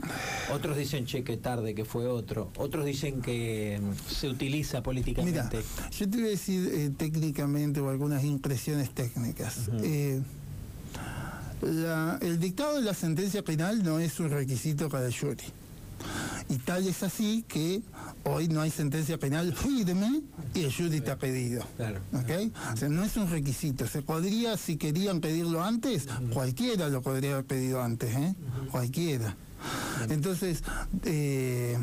Otros 0.52 0.76
dicen, 0.76 1.06
che, 1.06 1.22
que 1.22 1.36
tarde, 1.36 1.72
que 1.72 1.84
fue 1.84 2.08
otro. 2.08 2.50
Otros 2.56 2.84
dicen 2.84 3.22
que 3.22 3.80
mm, 3.80 4.12
se 4.12 4.28
utiliza 4.28 4.82
políticamente. 4.82 5.60
yo 5.92 6.10
te 6.10 6.16
voy 6.16 6.26
a 6.26 6.30
decir 6.30 6.68
eh, 6.74 6.90
técnicamente 6.96 7.78
o 7.78 7.90
algunas 7.90 8.24
impresiones 8.24 8.90
técnicas. 8.90 9.70
Eh, 9.84 10.20
el 12.22 12.40
dictado 12.40 12.74
de 12.74 12.82
la 12.82 12.92
sentencia 12.92 13.44
penal 13.44 13.84
no 13.84 14.00
es 14.00 14.18
un 14.18 14.30
requisito 14.30 14.88
para 14.88 15.06
el 15.06 15.16
jury. 15.16 15.44
Y 16.48 16.58
tal 16.58 16.86
es 16.86 17.02
así 17.02 17.44
que 17.48 17.82
hoy 18.24 18.48
no 18.48 18.60
hay 18.60 18.70
sentencia 18.70 19.18
penal 19.18 19.54
firme 19.54 20.22
y 20.54 20.64
el 20.64 20.72
jury 20.74 20.98
está 20.98 21.16
pedido. 21.16 21.64
Claro. 21.76 22.00
O 22.12 22.76
sea, 22.76 22.88
no 22.88 23.02
es 23.02 23.16
un 23.16 23.30
requisito. 23.30 23.86
Se 23.86 24.02
podría, 24.02 24.56
si 24.56 24.76
querían 24.76 25.20
pedirlo 25.20 25.62
antes, 25.62 26.06
cualquiera 26.32 26.88
lo 26.88 27.00
podría 27.02 27.32
haber 27.32 27.46
pedido 27.46 27.82
antes, 27.82 28.14
¿eh? 28.14 28.34
Cualquiera. 28.70 29.36
Entonces, 30.10 30.62
eh, 31.04 31.78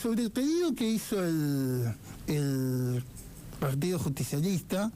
sobre 0.00 0.24
el 0.24 0.30
pedido 0.30 0.74
que 0.74 0.88
hizo 0.88 1.24
el, 1.24 1.94
el 2.26 3.02
Partido 3.58 3.98
Justicialista, 3.98 4.92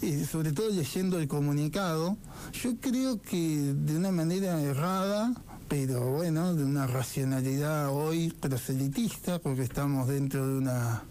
eh, 0.00 0.24
sobre 0.30 0.52
todo 0.52 0.70
leyendo 0.70 1.18
el 1.18 1.26
comunicado, 1.26 2.16
yo 2.62 2.76
creo 2.80 3.20
que 3.20 3.74
de 3.74 3.96
una 3.96 4.12
manera 4.12 4.60
errada 4.62 5.34
pero 5.68 6.12
bueno, 6.12 6.54
de 6.54 6.64
una 6.64 6.86
racionalidad 6.86 7.90
hoy 7.90 8.30
proselitista, 8.30 9.38
porque 9.38 9.62
estamos 9.62 10.08
dentro 10.08 10.46
de 10.46 10.58
una 10.58 11.04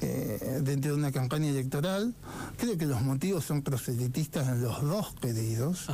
eh, 0.00 0.60
dentro 0.62 0.92
de 0.92 0.98
una 0.98 1.12
campaña 1.12 1.48
electoral. 1.48 2.12
Creo 2.58 2.76
que 2.76 2.84
los 2.84 3.00
motivos 3.02 3.44
son 3.44 3.62
proselitistas 3.62 4.48
en 4.48 4.62
los 4.62 4.82
dos 4.82 5.14
pedidos. 5.20 5.86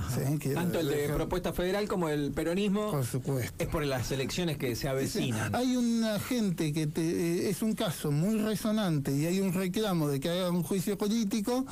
Tanto 0.54 0.80
el 0.80 0.88
de 0.88 1.10
propuesta 1.14 1.52
federal 1.52 1.86
como 1.86 2.08
el 2.08 2.32
peronismo. 2.32 2.90
Por 2.90 3.04
supuesto. 3.04 3.62
Es 3.62 3.68
por 3.68 3.84
las 3.84 4.10
elecciones 4.10 4.56
que 4.56 4.74
se 4.74 4.88
avecinan. 4.88 5.54
hay 5.54 5.76
una 5.76 6.18
gente 6.18 6.72
que 6.72 6.88
eh, 6.94 7.50
es 7.50 7.62
un 7.62 7.74
caso 7.74 8.10
muy 8.10 8.38
resonante 8.38 9.14
y 9.14 9.26
hay 9.26 9.40
un 9.40 9.52
reclamo 9.52 10.08
de 10.08 10.18
que 10.18 10.30
haga 10.30 10.50
un 10.50 10.62
juicio 10.62 10.98
político. 10.98 11.64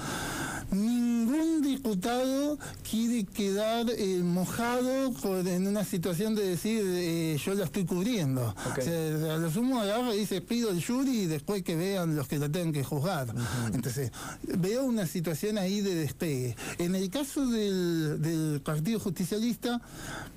Ningún 1.29 1.61
diputado 1.61 2.59
quiere 2.89 3.25
quedar 3.25 3.87
eh, 3.91 4.21
mojado 4.23 5.13
en 5.47 5.67
una 5.67 5.85
situación 5.85 6.35
de 6.35 6.57
decir 6.57 7.37
yo 7.37 7.53
la 7.53 7.65
estoy 7.65 7.85
cubriendo. 7.85 8.55
a 8.57 9.37
lo 9.37 9.51
sumo 9.51 9.81
agarra 9.81 10.15
y 10.15 10.21
dice 10.21 10.41
pido 10.41 10.71
el 10.71 10.83
jury 10.83 11.23
y 11.23 11.27
después 11.27 11.63
que 11.63 11.77
vean 11.77 12.17
los 12.17 12.29
que 12.29 12.39
la 12.39 12.49
tengan 12.49 12.73
que 12.73 12.83
juzgar. 12.83 13.29
Entonces, 13.75 14.11
veo 14.43 14.85
una 14.85 15.07
situación 15.07 15.59
ahí 15.59 15.83
de 15.83 15.95
despegue. 15.95 16.57
En 16.79 16.95
el 16.95 17.11
caso 17.11 17.47
del, 17.47 18.63
Partido 18.65 18.99
Justicialista, 18.99 19.81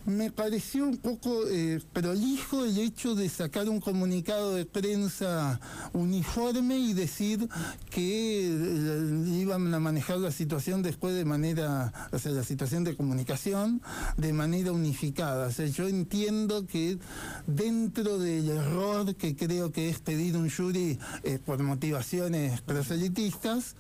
me 0.05 0.31
pareció 0.31 0.86
un 0.86 0.98
poco 0.98 1.48
eh, 1.48 1.81
prolijo 1.93 2.65
el 2.65 2.77
hecho 2.77 3.15
de 3.15 3.29
sacar 3.29 3.69
un 3.69 3.79
comunicado 3.79 4.55
de 4.55 4.65
prensa 4.65 5.60
uniforme 5.93 6.77
y 6.77 6.93
decir 6.93 7.48
que 7.89 8.48
eh, 8.48 9.39
iban 9.39 9.74
a 9.74 9.79
manejar 9.79 10.17
la 10.17 10.31
situación 10.31 10.80
después 10.81 11.15
de 11.15 11.25
manera, 11.25 12.09
o 12.11 12.19
sea, 12.19 12.31
la 12.31 12.43
situación 12.43 12.83
de 12.83 12.95
comunicación 12.95 13.81
de 14.17 14.33
manera 14.33 14.71
unificada. 14.71 15.47
O 15.47 15.51
sea, 15.51 15.65
yo 15.67 15.88
entiendo 15.88 16.65
que 16.65 16.97
dentro 17.47 18.19
del 18.19 18.50
error 18.50 19.15
que 19.15 19.35
creo 19.35 19.71
que 19.71 19.89
es 19.89 20.00
pedir 20.00 20.38
un 20.38 20.50
jury 20.50 21.00
por 21.45 21.61
motivaciones 21.63 22.61
proselitistas, 22.61 23.75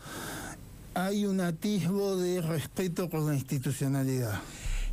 hay 0.93 1.25
un 1.25 1.39
atisbo 1.39 2.17
de 2.17 2.41
respeto 2.41 3.09
por 3.09 3.21
la 3.21 3.35
institucionalidad. 3.35 4.41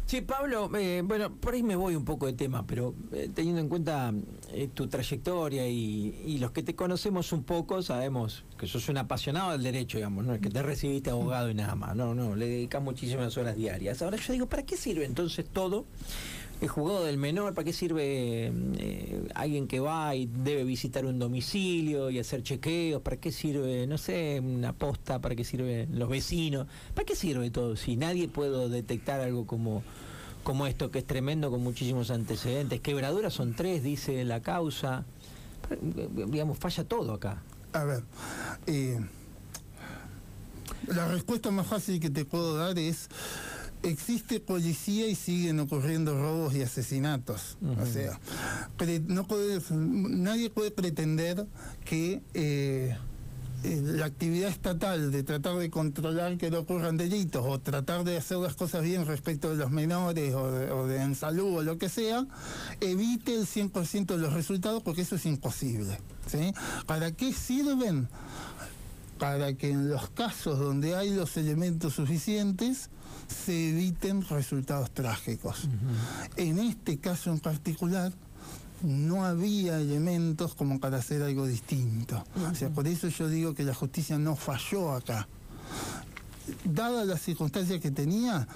Sí, 0.08 0.22
Pablo, 0.22 0.70
eh, 0.74 1.02
bueno, 1.04 1.36
por 1.36 1.52
ahí 1.52 1.62
me 1.62 1.76
voy 1.76 1.94
un 1.94 2.06
poco 2.06 2.24
de 2.24 2.32
tema, 2.32 2.66
pero 2.66 2.94
eh, 3.12 3.28
teniendo 3.34 3.60
en 3.60 3.68
cuenta 3.68 4.10
eh, 4.50 4.70
tu 4.72 4.86
trayectoria 4.86 5.68
y, 5.68 6.38
los 6.38 6.50
que 6.50 6.62
te 6.62 6.74
conocemos 6.74 7.30
un 7.34 7.44
poco, 7.44 7.82
sabemos 7.82 8.42
que 8.56 8.66
sos 8.66 8.88
un 8.88 8.96
apasionado 8.96 9.50
del 9.52 9.62
derecho, 9.62 9.98
digamos, 9.98 10.24
no 10.24 10.40
que 10.40 10.48
te 10.48 10.62
recibiste 10.62 11.10
abogado 11.10 11.50
y 11.50 11.54
nada 11.54 11.74
más, 11.74 11.94
no, 11.94 12.14
no, 12.14 12.34
le 12.36 12.46
dedicas 12.46 12.82
muchísimas 12.82 13.36
horas 13.36 13.54
diarias. 13.54 14.00
Ahora 14.00 14.16
yo 14.16 14.32
digo, 14.32 14.46
¿para 14.46 14.62
qué 14.62 14.78
sirve 14.78 15.04
entonces 15.04 15.44
todo 15.46 15.84
el 16.60 16.68
jugado 16.68 17.04
del 17.04 17.18
menor, 17.18 17.54
¿para 17.54 17.64
qué 17.64 17.72
sirve 17.72 18.52
eh, 18.78 19.28
alguien 19.34 19.68
que 19.68 19.78
va 19.78 20.14
y 20.16 20.26
debe 20.26 20.64
visitar 20.64 21.06
un 21.06 21.18
domicilio 21.18 22.10
y 22.10 22.18
hacer 22.18 22.42
chequeos? 22.42 23.00
¿Para 23.02 23.16
qué 23.16 23.30
sirve, 23.30 23.86
no 23.86 23.96
sé, 23.96 24.40
una 24.42 24.72
posta? 24.72 25.20
¿Para 25.20 25.36
qué 25.36 25.44
sirven 25.44 25.96
los 25.96 26.08
vecinos? 26.08 26.66
¿Para 26.94 27.06
qué 27.06 27.14
sirve 27.14 27.50
todo? 27.50 27.76
Si 27.76 27.96
nadie 27.96 28.26
puede 28.26 28.68
detectar 28.68 29.20
algo 29.20 29.46
como, 29.46 29.84
como 30.42 30.66
esto, 30.66 30.90
que 30.90 30.98
es 30.98 31.06
tremendo, 31.06 31.50
con 31.50 31.62
muchísimos 31.62 32.10
antecedentes. 32.10 32.80
Quebraduras 32.80 33.34
son 33.34 33.54
tres, 33.54 33.84
dice 33.84 34.24
la 34.24 34.40
causa. 34.40 35.04
Digamos, 35.80 36.58
falla 36.58 36.82
todo 36.82 37.12
acá. 37.12 37.42
A 37.72 37.84
ver, 37.84 38.02
eh, 38.66 38.98
la 40.88 41.06
respuesta 41.06 41.50
más 41.52 41.66
fácil 41.66 42.00
que 42.00 42.10
te 42.10 42.24
puedo 42.24 42.56
dar 42.56 42.78
es 42.78 43.08
existe 43.82 44.40
policía 44.40 45.06
y 45.08 45.14
siguen 45.14 45.60
ocurriendo 45.60 46.14
robos 46.20 46.54
y 46.54 46.62
asesinatos. 46.62 47.58
O 47.80 47.86
sea, 47.86 48.18
no 49.06 49.26
nadie 49.70 50.50
puede 50.50 50.70
pretender 50.70 51.46
que 51.84 52.22
eh, 52.34 52.96
eh, 53.64 53.80
la 53.82 54.06
actividad 54.06 54.50
estatal 54.50 55.10
de 55.10 55.24
tratar 55.24 55.56
de 55.56 55.68
controlar 55.68 56.38
que 56.38 56.48
no 56.48 56.60
ocurran 56.60 56.96
delitos 56.96 57.44
o 57.44 57.58
tratar 57.58 58.04
de 58.04 58.16
hacer 58.16 58.38
las 58.38 58.54
cosas 58.54 58.84
bien 58.84 59.04
respecto 59.04 59.50
de 59.50 59.56
los 59.56 59.72
menores 59.72 60.32
o 60.34 60.86
de, 60.86 61.02
en 61.02 61.16
salud 61.16 61.56
o 61.56 61.62
lo 61.62 61.76
que 61.76 61.88
sea, 61.88 62.24
evite 62.80 63.34
el 63.34 63.46
100% 63.46 64.06
de 64.06 64.18
los 64.18 64.32
resultados 64.32 64.82
porque 64.84 65.02
eso 65.02 65.16
es 65.16 65.26
imposible. 65.26 65.98
¿Para 66.86 67.10
qué 67.10 67.32
sirven? 67.32 68.08
Para 69.18 69.54
que 69.54 69.70
en 69.70 69.88
los 69.88 70.10
casos 70.10 70.58
donde 70.58 70.94
hay 70.94 71.10
los 71.10 71.36
elementos 71.36 71.94
suficientes, 71.94 72.90
se 73.28 73.70
eviten 73.70 74.22
resultados 74.22 74.90
trágicos. 74.90 75.68
En 76.36 76.58
este 76.58 76.98
caso 76.98 77.30
en 77.30 77.40
particular, 77.40 78.12
no 78.82 79.24
había 79.24 79.80
elementos 79.80 80.54
como 80.54 80.78
para 80.78 80.98
hacer 80.98 81.22
algo 81.22 81.46
distinto. 81.46 82.24
O 82.50 82.54
sea, 82.54 82.70
por 82.70 82.86
eso 82.86 83.08
yo 83.08 83.28
digo 83.28 83.54
que 83.54 83.64
la 83.64 83.74
justicia 83.74 84.18
no 84.18 84.36
falló 84.36 84.92
acá. 84.92 85.28
Dadas 86.64 87.06
las 87.06 87.20
circunstancias 87.20 87.80
que 87.80 87.90
tenía, 87.90 88.46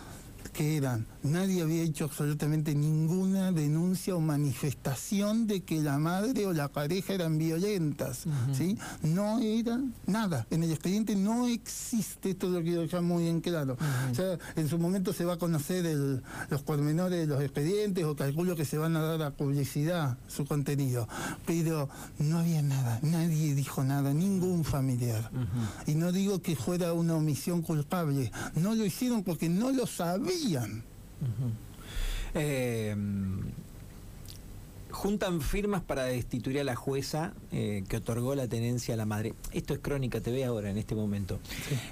que 0.50 0.76
eran, 0.76 1.06
nadie 1.22 1.62
había 1.62 1.82
hecho 1.82 2.04
absolutamente 2.04 2.74
ninguna 2.74 3.52
denuncia 3.52 4.14
o 4.14 4.20
manifestación 4.20 5.46
de 5.46 5.62
que 5.62 5.80
la 5.80 5.98
madre 5.98 6.46
o 6.46 6.52
la 6.52 6.68
pareja 6.68 7.14
eran 7.14 7.38
violentas, 7.38 8.24
¿sí? 8.52 8.76
No 9.02 9.38
era 9.38 9.78
nada. 10.06 10.46
En 10.50 10.62
el 10.62 10.70
expediente 10.70 11.16
no 11.16 11.46
existe, 11.46 12.30
esto 12.30 12.48
lo 12.48 12.62
quiero 12.62 12.82
dejar 12.82 13.02
muy 13.02 13.24
bien 13.24 13.40
claro. 13.40 13.76
en 14.56 14.68
su 14.68 14.78
momento 14.78 15.12
se 15.12 15.24
va 15.24 15.34
a 15.34 15.38
conocer 15.38 15.84
los 16.50 16.62
pormenores 16.62 17.20
de 17.20 17.26
los 17.26 17.42
expedientes 17.42 18.04
o 18.04 18.16
calculo 18.16 18.56
que 18.56 18.64
se 18.64 18.78
van 18.78 18.96
a 18.96 19.00
dar 19.00 19.22
a 19.22 19.30
publicidad 19.30 20.18
su 20.28 20.44
contenido, 20.44 21.08
pero 21.46 21.88
no 22.18 22.38
había 22.38 22.62
nada, 22.62 22.98
nadie 23.02 23.54
dijo 23.54 23.84
nada, 23.84 24.12
ningún 24.12 24.64
familiar. 24.64 25.30
Y 25.86 25.94
no 25.94 26.12
digo 26.12 26.42
que 26.42 26.56
fuera 26.56 26.92
una 26.92 27.14
omisión 27.14 27.62
culpable, 27.62 28.32
no 28.54 28.74
lo 28.74 28.84
hicieron 28.84 29.22
porque 29.22 29.48
no 29.48 29.70
lo 29.70 29.86
sabían 29.86 30.31
eh, 32.34 32.94
juntan 34.92 35.40
firmas 35.40 35.82
para 35.82 36.04
destituir 36.04 36.60
a 36.60 36.64
la 36.64 36.76
jueza 36.76 37.32
eh, 37.50 37.82
que 37.88 37.96
otorgó 37.96 38.34
la 38.34 38.46
tenencia 38.46 38.94
a 38.94 38.96
la 38.96 39.06
madre. 39.06 39.34
Esto 39.52 39.74
es 39.74 39.80
Crónica 39.80 40.20
TV 40.20 40.44
ahora, 40.44 40.70
en 40.70 40.78
este 40.78 40.94
momento. 40.94 41.40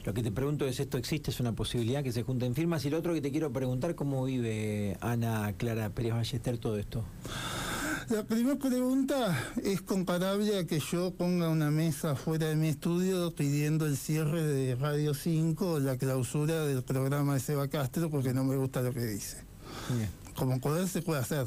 Lo 0.05 0.15
que 0.15 0.23
te 0.23 0.31
pregunto 0.31 0.67
es, 0.67 0.79
¿esto 0.79 0.99
existe? 0.99 1.31
¿Es 1.31 1.41
una 1.41 1.53
posibilidad 1.53 2.05
que 2.05 2.13
se 2.13 2.23
junten 2.23 2.55
firmas? 2.55 2.85
Y 2.85 2.91
lo 2.91 2.99
otro 2.99 3.15
que 3.15 3.21
te 3.21 3.31
quiero 3.31 3.51
preguntar, 3.53 3.95
¿cómo 3.95 4.25
vive 4.25 4.97
Ana 5.01 5.53
Clara 5.57 5.91
Pérez 5.91 6.13
Ballester 6.13 6.59
todo 6.59 6.79
esto? 6.79 7.05
La 8.11 8.25
primera 8.25 8.59
pregunta 8.59 9.39
es 9.63 9.83
comparable 9.83 10.59
a 10.59 10.67
que 10.67 10.81
yo 10.81 11.13
ponga 11.13 11.49
una 11.49 11.71
mesa 11.71 12.17
fuera 12.17 12.49
de 12.49 12.57
mi 12.57 12.67
estudio 12.67 13.33
pidiendo 13.33 13.87
el 13.87 13.97
cierre 13.97 14.43
de 14.43 14.75
Radio 14.75 15.15
5 15.15 15.75
o 15.75 15.79
la 15.79 15.97
clausura 15.97 16.67
del 16.67 16.83
programa 16.83 17.35
de 17.35 17.41
Seba 17.41 17.69
Castro 17.69 18.11
porque 18.11 18.35
no 18.35 18.43
me 18.43 18.57
gusta 18.57 18.83
lo 18.83 18.93
que 18.93 19.07
dice. 19.07 19.45
Como 20.35 20.61
poder 20.61 20.89
se 20.89 21.03
puede 21.03 21.21
hacer 21.21 21.47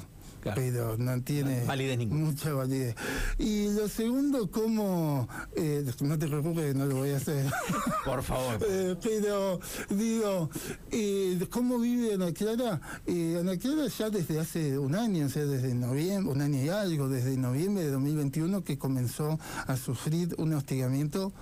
pero 0.55 0.97
no 0.97 1.21
tiene 1.21 1.63
mucha 2.07 2.53
validez. 2.53 2.95
Y 3.37 3.69
lo 3.69 3.87
segundo, 3.87 4.49
cómo, 4.51 5.27
eh, 5.55 5.85
no 6.01 6.17
te 6.17 6.27
preocupes, 6.27 6.75
no 6.75 6.85
lo 6.85 6.97
voy 6.97 7.11
a 7.11 7.17
hacer. 7.17 7.45
Por 8.05 8.23
favor. 8.23 8.59
Eh, 8.75 8.95
pero 9.01 9.59
digo, 9.89 10.49
eh, 10.89 11.39
¿cómo 11.51 11.79
vive 11.79 12.13
Ana 12.15 12.31
Clara? 12.33 12.81
Ana 13.07 13.57
Clara 13.57 13.87
ya 13.87 14.09
desde 14.09 14.39
hace 14.39 14.79
un 14.79 14.95
año, 14.95 15.27
o 15.27 15.29
sea, 15.29 15.45
desde 15.45 15.75
noviembre, 15.75 16.33
un 16.33 16.41
año 16.41 16.63
y 16.63 16.69
algo, 16.69 17.07
desde 17.07 17.37
noviembre 17.37 17.83
de 17.83 17.91
2021 17.91 18.63
que 18.63 18.77
comenzó 18.77 19.39
a 19.67 19.77
sufrir 19.77 20.33
un 20.37 20.53
hostigamiento 20.53 21.33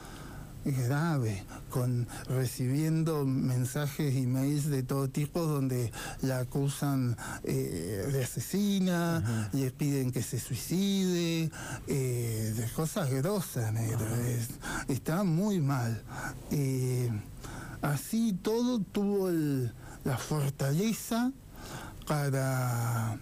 grave, 0.65 1.43
con 1.69 2.07
recibiendo 2.27 3.25
mensajes 3.25 4.13
y 4.15 4.27
mails 4.27 4.69
de 4.69 4.83
todo 4.83 5.09
tipo 5.09 5.45
donde 5.45 5.91
la 6.21 6.39
acusan 6.39 7.17
eh, 7.43 8.07
de 8.11 8.23
asesina, 8.23 9.49
le 9.53 9.71
piden 9.71 10.11
que 10.11 10.21
se 10.21 10.39
suicide, 10.39 11.51
eh, 11.87 12.53
de 12.55 12.71
cosas 12.75 13.09
grosas, 13.09 13.73
está 14.87 15.23
muy 15.23 15.59
mal. 15.59 16.01
Eh, 16.51 17.09
así 17.81 18.33
todo 18.41 18.79
tuvo 18.79 19.29
la 20.03 20.17
fortaleza 20.17 21.31
para 22.07 23.17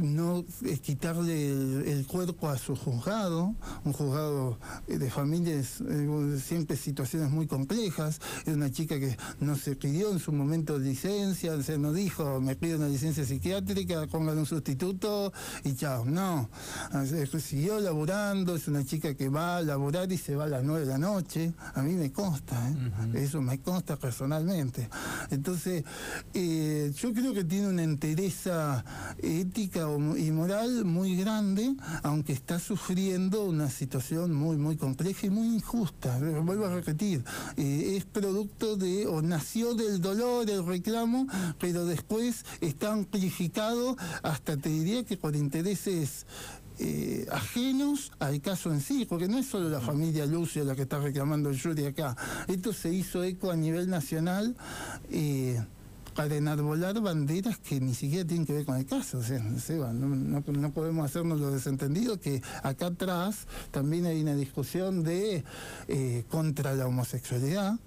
no 0.00 0.44
quitarle 0.82 1.92
el, 1.92 2.06
cuerpo 2.06 2.48
a 2.48 2.58
su 2.58 2.76
juzgado, 2.76 3.54
un 3.84 3.92
juzgado 3.92 4.58
de 4.86 5.10
familias, 5.10 5.80
eh, 5.80 6.38
siempre 6.42 6.76
situaciones 6.76 7.30
muy 7.30 7.46
complejas, 7.46 8.20
es 8.46 8.54
una 8.54 8.70
chica 8.70 8.98
que 8.98 9.16
no 9.40 9.56
se 9.56 9.76
pidió 9.76 10.10
en 10.12 10.18
su 10.18 10.32
momento 10.32 10.78
licencia, 10.78 11.60
se 11.62 11.78
nos 11.78 11.94
dijo, 11.94 12.40
me 12.40 12.56
pido 12.56 12.78
una 12.78 12.88
licencia 12.88 13.24
psiquiátrica, 13.24 14.06
pongan 14.06 14.38
un 14.38 14.46
sustituto 14.46 15.32
y 15.64 15.74
chao, 15.74 16.04
no, 16.04 16.48
siguió 17.44 17.78
laborando, 17.80 18.56
es 18.56 18.68
una 18.68 18.84
chica 18.84 19.14
que 19.14 19.28
va 19.28 19.58
a 19.58 19.62
laborar 19.62 20.10
y 20.10 20.18
se 20.18 20.34
va 20.34 20.44
a 20.44 20.48
las 20.48 20.64
nueve 20.64 20.86
de 20.86 20.92
la 20.92 20.98
noche, 20.98 21.52
a 21.74 21.82
mí 21.82 21.94
me 21.94 22.12
consta, 22.12 22.56
¿eh? 22.70 23.22
eso 23.22 23.40
me 23.40 23.60
consta 23.60 23.96
personalmente. 23.96 24.88
Entonces, 25.30 25.84
eh, 26.32 26.92
yo 26.96 27.12
creo 27.12 27.34
que 27.34 27.44
tiene 27.44 27.68
una 27.68 27.82
entereza 27.82 28.84
ética 29.18 29.73
y 29.74 30.30
moral 30.30 30.84
muy 30.84 31.16
grande, 31.16 31.74
aunque 32.02 32.32
está 32.32 32.60
sufriendo 32.60 33.44
una 33.44 33.68
situación 33.68 34.32
muy, 34.32 34.56
muy 34.56 34.76
compleja 34.76 35.26
y 35.26 35.30
muy 35.30 35.48
injusta. 35.48 36.18
Vuelvo 36.18 36.66
a 36.66 36.74
repetir, 36.74 37.24
eh, 37.56 37.94
es 37.96 38.04
producto 38.04 38.76
de, 38.76 39.06
o 39.06 39.20
nació 39.20 39.74
del 39.74 40.00
dolor, 40.00 40.48
el 40.48 40.64
reclamo, 40.64 41.26
pero 41.58 41.86
después 41.86 42.44
está 42.60 42.92
amplificado 42.92 43.96
hasta 44.22 44.56
te 44.56 44.68
diría 44.68 45.04
que 45.04 45.16
por 45.16 45.34
intereses 45.34 46.26
eh, 46.78 47.26
ajenos 47.30 48.12
al 48.18 48.40
caso 48.40 48.72
en 48.72 48.80
sí, 48.80 49.06
porque 49.08 49.28
no 49.28 49.38
es 49.38 49.46
solo 49.46 49.68
la 49.68 49.80
familia 49.80 50.26
Lucio 50.26 50.64
la 50.64 50.74
que 50.74 50.82
está 50.82 50.98
reclamando 50.98 51.50
el 51.50 51.60
jury 51.60 51.86
acá. 51.86 52.16
Esto 52.48 52.72
se 52.72 52.92
hizo 52.92 53.22
eco 53.22 53.50
a 53.50 53.56
nivel 53.56 53.88
nacional. 53.88 54.56
Eh, 55.10 55.60
para 56.14 56.36
enarbolar 56.36 57.00
banderas 57.00 57.58
que 57.58 57.80
ni 57.80 57.94
siquiera 57.94 58.26
tienen 58.26 58.46
que 58.46 58.52
ver 58.52 58.64
con 58.64 58.76
el 58.76 58.86
caso. 58.86 59.18
O 59.18 59.22
sea, 59.22 59.38
no, 59.40 60.70
podemos 60.72 61.04
hacernos 61.04 61.40
los 61.40 61.52
desentendidos 61.52 62.18
que 62.18 62.42
acá 62.62 62.86
atrás 62.86 63.46
también 63.70 64.06
hay 64.06 64.22
una 64.22 64.34
discusión 64.34 65.02
de 65.02 65.44
eh, 65.88 66.24
contra 66.30 66.74
la 66.74 66.86
homosexualidad 66.86 67.78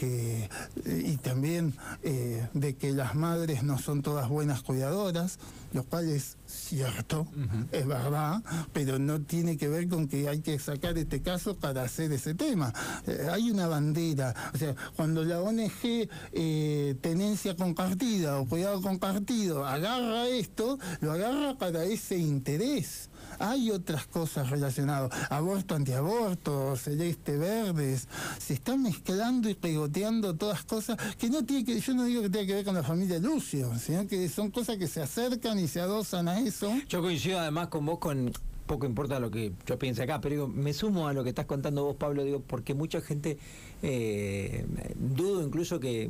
eh, 0.00 0.48
y 0.84 1.16
también 1.16 1.74
eh, 2.02 2.48
de 2.54 2.76
que 2.76 2.92
las 2.92 3.14
madres 3.14 3.62
no 3.62 3.78
son 3.78 4.02
todas 4.02 4.28
buenas 4.28 4.62
cuidadoras, 4.62 5.38
lo 5.72 5.84
cual 5.84 6.08
es 6.08 6.36
cierto, 6.52 7.26
es 7.70 7.86
verdad, 7.86 8.42
pero 8.72 8.98
no 8.98 9.22
tiene 9.22 9.56
que 9.56 9.68
ver 9.68 9.88
con 9.88 10.08
que 10.08 10.28
hay 10.28 10.40
que 10.40 10.58
sacar 10.58 10.96
este 10.98 11.22
caso 11.22 11.56
para 11.56 11.82
hacer 11.82 12.12
ese 12.12 12.34
tema. 12.34 12.72
hay 13.30 13.50
una 13.50 13.66
bandera, 13.66 14.34
o 14.54 14.58
sea, 14.58 14.74
cuando 14.96 15.24
la 15.24 15.40
ONG 15.40 16.08
tenés 17.00 17.42
compartida 17.58 18.38
o 18.38 18.46
cuidado 18.46 18.80
compartido 18.82 19.66
agarra 19.66 20.28
esto, 20.28 20.78
lo 21.00 21.12
agarra 21.12 21.56
para 21.58 21.84
ese 21.84 22.18
interés. 22.18 23.10
Hay 23.38 23.70
otras 23.70 24.06
cosas 24.06 24.50
relacionadas, 24.50 25.10
aborto, 25.30 25.74
antiaborto, 25.74 26.76
celeste, 26.76 27.36
verdes, 27.36 28.08
se 28.38 28.54
están 28.54 28.82
mezclando 28.82 29.48
y 29.48 29.54
pegoteando 29.54 30.34
todas 30.34 30.64
cosas 30.64 30.96
que 31.18 31.28
no 31.28 31.44
tiene 31.44 31.64
que, 31.64 31.80
yo 31.80 31.94
no 31.94 32.04
digo 32.04 32.22
que 32.22 32.30
tenga 32.30 32.46
que 32.46 32.54
ver 32.54 32.64
con 32.64 32.74
la 32.74 32.82
familia 32.82 33.18
Lucio, 33.18 33.72
sino 33.78 34.06
que 34.06 34.28
son 34.28 34.50
cosas 34.50 34.76
que 34.76 34.86
se 34.86 35.02
acercan 35.02 35.58
y 35.58 35.68
se 35.68 35.80
adosan 35.80 36.28
a 36.28 36.40
eso. 36.40 36.72
Yo 36.88 37.00
coincido 37.00 37.38
además 37.38 37.68
con 37.68 37.86
vos 37.86 37.98
con 37.98 38.32
poco 38.66 38.86
importa 38.86 39.20
lo 39.20 39.30
que 39.30 39.52
yo 39.66 39.78
piense 39.78 40.02
acá, 40.02 40.20
pero 40.20 40.34
digo, 40.34 40.48
me 40.48 40.72
sumo 40.72 41.08
a 41.08 41.12
lo 41.12 41.22
que 41.24 41.30
estás 41.30 41.46
contando 41.46 41.84
vos, 41.84 41.96
Pablo, 41.96 42.24
digo, 42.24 42.40
porque 42.40 42.74
mucha 42.74 43.00
gente 43.00 43.36
eh, 43.82 44.64
dudo 44.96 45.44
incluso 45.44 45.80
que, 45.80 46.08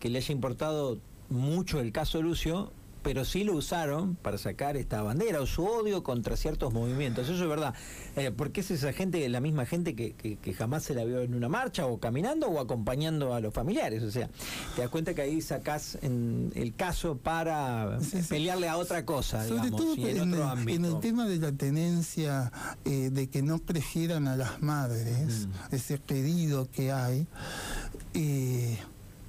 que, 0.00 0.08
le 0.08 0.18
haya 0.18 0.32
importado 0.32 0.98
mucho 1.28 1.80
el 1.80 1.92
caso 1.92 2.22
Lucio, 2.22 2.72
pero 3.02 3.24
sí 3.24 3.44
lo 3.44 3.54
usaron 3.54 4.16
para 4.16 4.38
sacar 4.38 4.76
esta 4.76 5.02
bandera 5.02 5.40
o 5.40 5.46
su 5.46 5.64
odio 5.64 6.02
contra 6.02 6.36
ciertos 6.36 6.72
movimientos. 6.72 7.28
Eso 7.28 7.42
es 7.42 7.48
verdad. 7.48 7.74
Eh, 8.16 8.30
porque 8.30 8.60
es 8.60 8.70
esa 8.70 8.92
gente, 8.92 9.28
la 9.28 9.40
misma 9.40 9.66
gente 9.66 9.94
que, 9.94 10.14
que, 10.14 10.54
jamás 10.54 10.84
se 10.84 10.94
la 10.94 11.04
vio 11.04 11.20
en 11.20 11.34
una 11.34 11.48
marcha 11.48 11.86
o 11.86 11.98
caminando 11.98 12.48
o 12.48 12.60
acompañando 12.60 13.34
a 13.34 13.40
los 13.40 13.52
familiares. 13.52 14.02
O 14.02 14.10
sea, 14.10 14.28
te 14.76 14.82
das 14.82 14.90
cuenta 14.90 15.14
que 15.14 15.22
ahí 15.22 15.40
sacás 15.40 15.98
en 16.02 16.52
el 16.54 16.74
caso 16.74 17.16
para 17.16 17.98
pelearle 18.28 18.68
a 18.68 18.76
otra 18.76 19.04
cosa, 19.04 19.46
Sobre 19.46 19.70
todo 19.70 19.94
en, 19.96 20.32
otro 20.32 20.44
ámbito. 20.44 20.76
En 20.76 20.84
el 20.84 21.00
tema 21.00 21.26
de 21.26 21.38
la 21.38 21.52
tenencia 21.52 22.52
eh, 22.84 23.10
de 23.10 23.28
que 23.28 23.42
no 23.42 23.58
prefieran 23.58 24.28
a 24.28 24.36
las 24.36 24.62
madres, 24.62 25.46
mm. 25.46 25.74
ese 25.74 25.98
pedido 25.98 26.70
que 26.70 26.92
hay. 26.92 27.26
Eh, 28.14 28.78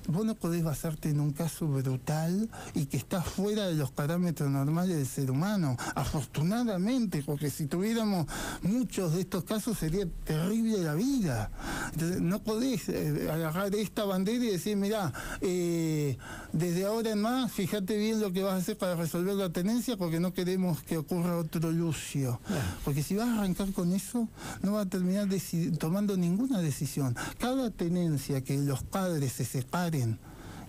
vos 0.08 0.26
no 0.26 0.36
podés 0.36 0.64
basarte 0.64 1.10
en 1.10 1.20
un 1.20 1.32
caso 1.32 1.68
brutal 1.68 2.50
y 2.74 2.86
que 2.86 2.98
está 2.98 3.22
fuera 3.22 3.68
de 3.68 3.76
los 3.76 3.92
parámetros 3.92 4.50
normales 4.50 4.98
del 4.98 5.08
ser 5.08 5.32
humano. 5.32 5.78
Afortunadamente, 5.96 7.24
porque 7.26 7.50
si 7.50 7.68
tuviéramos 7.68 8.28
muchos 8.62 9.14
de 9.14 9.22
estos 9.22 9.44
casos 9.44 9.78
sería 9.78 10.08
terrible 10.26 10.80
la 10.80 10.96
vida. 10.96 11.52
Entonces, 11.94 12.22
no 12.22 12.44
podés 12.44 12.90
eh, 12.90 13.30
agarrar 13.32 13.74
esta 13.76 14.06
bandera 14.06 14.44
y 14.44 14.50
decir, 14.50 14.78
mirá, 14.78 15.14
eh, 15.42 16.18
desde 16.52 16.86
ahora 16.86 17.12
en 17.12 17.22
más, 17.22 17.52
fíjate 17.52 17.98
bien 17.98 18.20
lo 18.20 18.32
que 18.32 18.44
vas 18.44 18.54
a 18.54 18.58
hacer 18.58 18.78
para 18.78 18.96
resolver 18.96 19.36
la 19.36 19.50
tenencia 19.50 19.98
porque 19.98 20.20
no 20.20 20.34
queremos 20.34 20.82
que 20.84 20.98
ocurra 20.98 21.38
otro 21.38 21.72
Lucio. 21.72 22.40
Porque 22.84 23.04
si 23.04 23.16
vas 23.16 23.28
a 23.28 23.40
arrancar 23.40 23.72
con 23.74 23.94
eso, 23.94 24.28
no 24.62 24.74
vas 24.74 24.88
a 24.88 24.90
terminar 24.90 25.28
tomando 25.80 26.18
ninguna 26.18 26.60
decisión. 26.60 27.16
Cada 27.40 27.70
tenencia 27.70 28.42
que 28.42 28.58
los 28.58 28.84
padres 28.84 29.34
se 29.34 29.46
separen, 29.46 29.93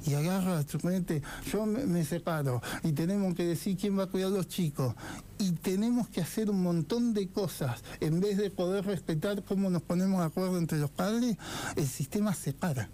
y 0.06 0.14
agarra, 0.14 0.62
suponete, 0.68 1.22
yo 1.50 1.64
me, 1.64 2.04
separo. 2.04 2.60
Y 2.82 2.92
tenemos 2.92 3.34
que 3.34 3.44
decir 3.44 3.76
quién 3.76 3.98
va 3.98 4.04
a 4.04 4.06
cuidar 4.06 4.32
a 4.32 4.36
los 4.36 4.48
chicos. 4.48 4.94
Y 5.38 5.52
tenemos 5.52 6.08
que 6.08 6.20
hacer 6.20 6.50
un 6.50 6.62
montón 6.62 7.14
de 7.14 7.28
cosas. 7.28 7.82
En 8.00 8.20
vez 8.20 8.36
de 8.36 8.50
poder 8.50 8.84
respetar 8.84 9.42
cómo 9.44 9.70
nos 9.70 9.82
ponemos 9.82 10.20
de 10.20 10.26
acuerdo 10.26 10.58
entre 10.58 10.78
los 10.78 10.90
padres, 10.90 11.36
el 11.76 11.86
sistema 11.86 12.34
separa. 12.34 12.90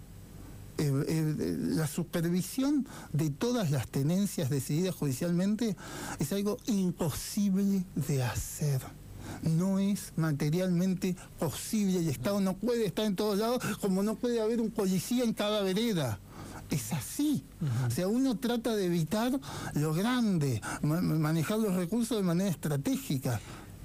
la 0.77 1.87
supervisión 1.87 2.87
de 3.11 3.29
todas 3.29 3.71
las 3.71 3.87
tenencias 3.87 4.49
decididas 4.49 4.95
judicialmente 4.95 5.75
es 6.17 6.31
algo 6.31 6.57
imposible 6.65 7.83
de 7.95 8.23
hacer 8.23 8.81
no 9.43 9.79
es 9.79 10.13
materialmente 10.15 11.15
posible. 11.39 11.99
El 11.99 12.09
Estado 12.09 12.41
no 12.41 12.55
puede 12.55 12.85
estar 12.85 13.05
en 13.05 13.15
todos 13.15 13.39
lados 13.39 13.63
como 13.81 14.03
no 14.03 14.15
puede 14.15 14.41
haber 14.41 14.61
un 14.61 14.71
policía 14.71 15.23
en 15.23 15.33
cada 15.33 15.61
vereda. 15.61 16.19
Es 16.69 16.93
así. 16.93 17.43
O 17.85 17.91
sea, 17.91 18.07
uno 18.07 18.37
trata 18.37 18.75
de 18.75 18.85
evitar 18.85 19.37
lo 19.73 19.93
grande, 19.93 20.61
manejar 20.81 21.59
los 21.59 21.75
recursos 21.75 22.17
de 22.17 22.23
manera 22.23 22.49
estratégica. 22.49 23.41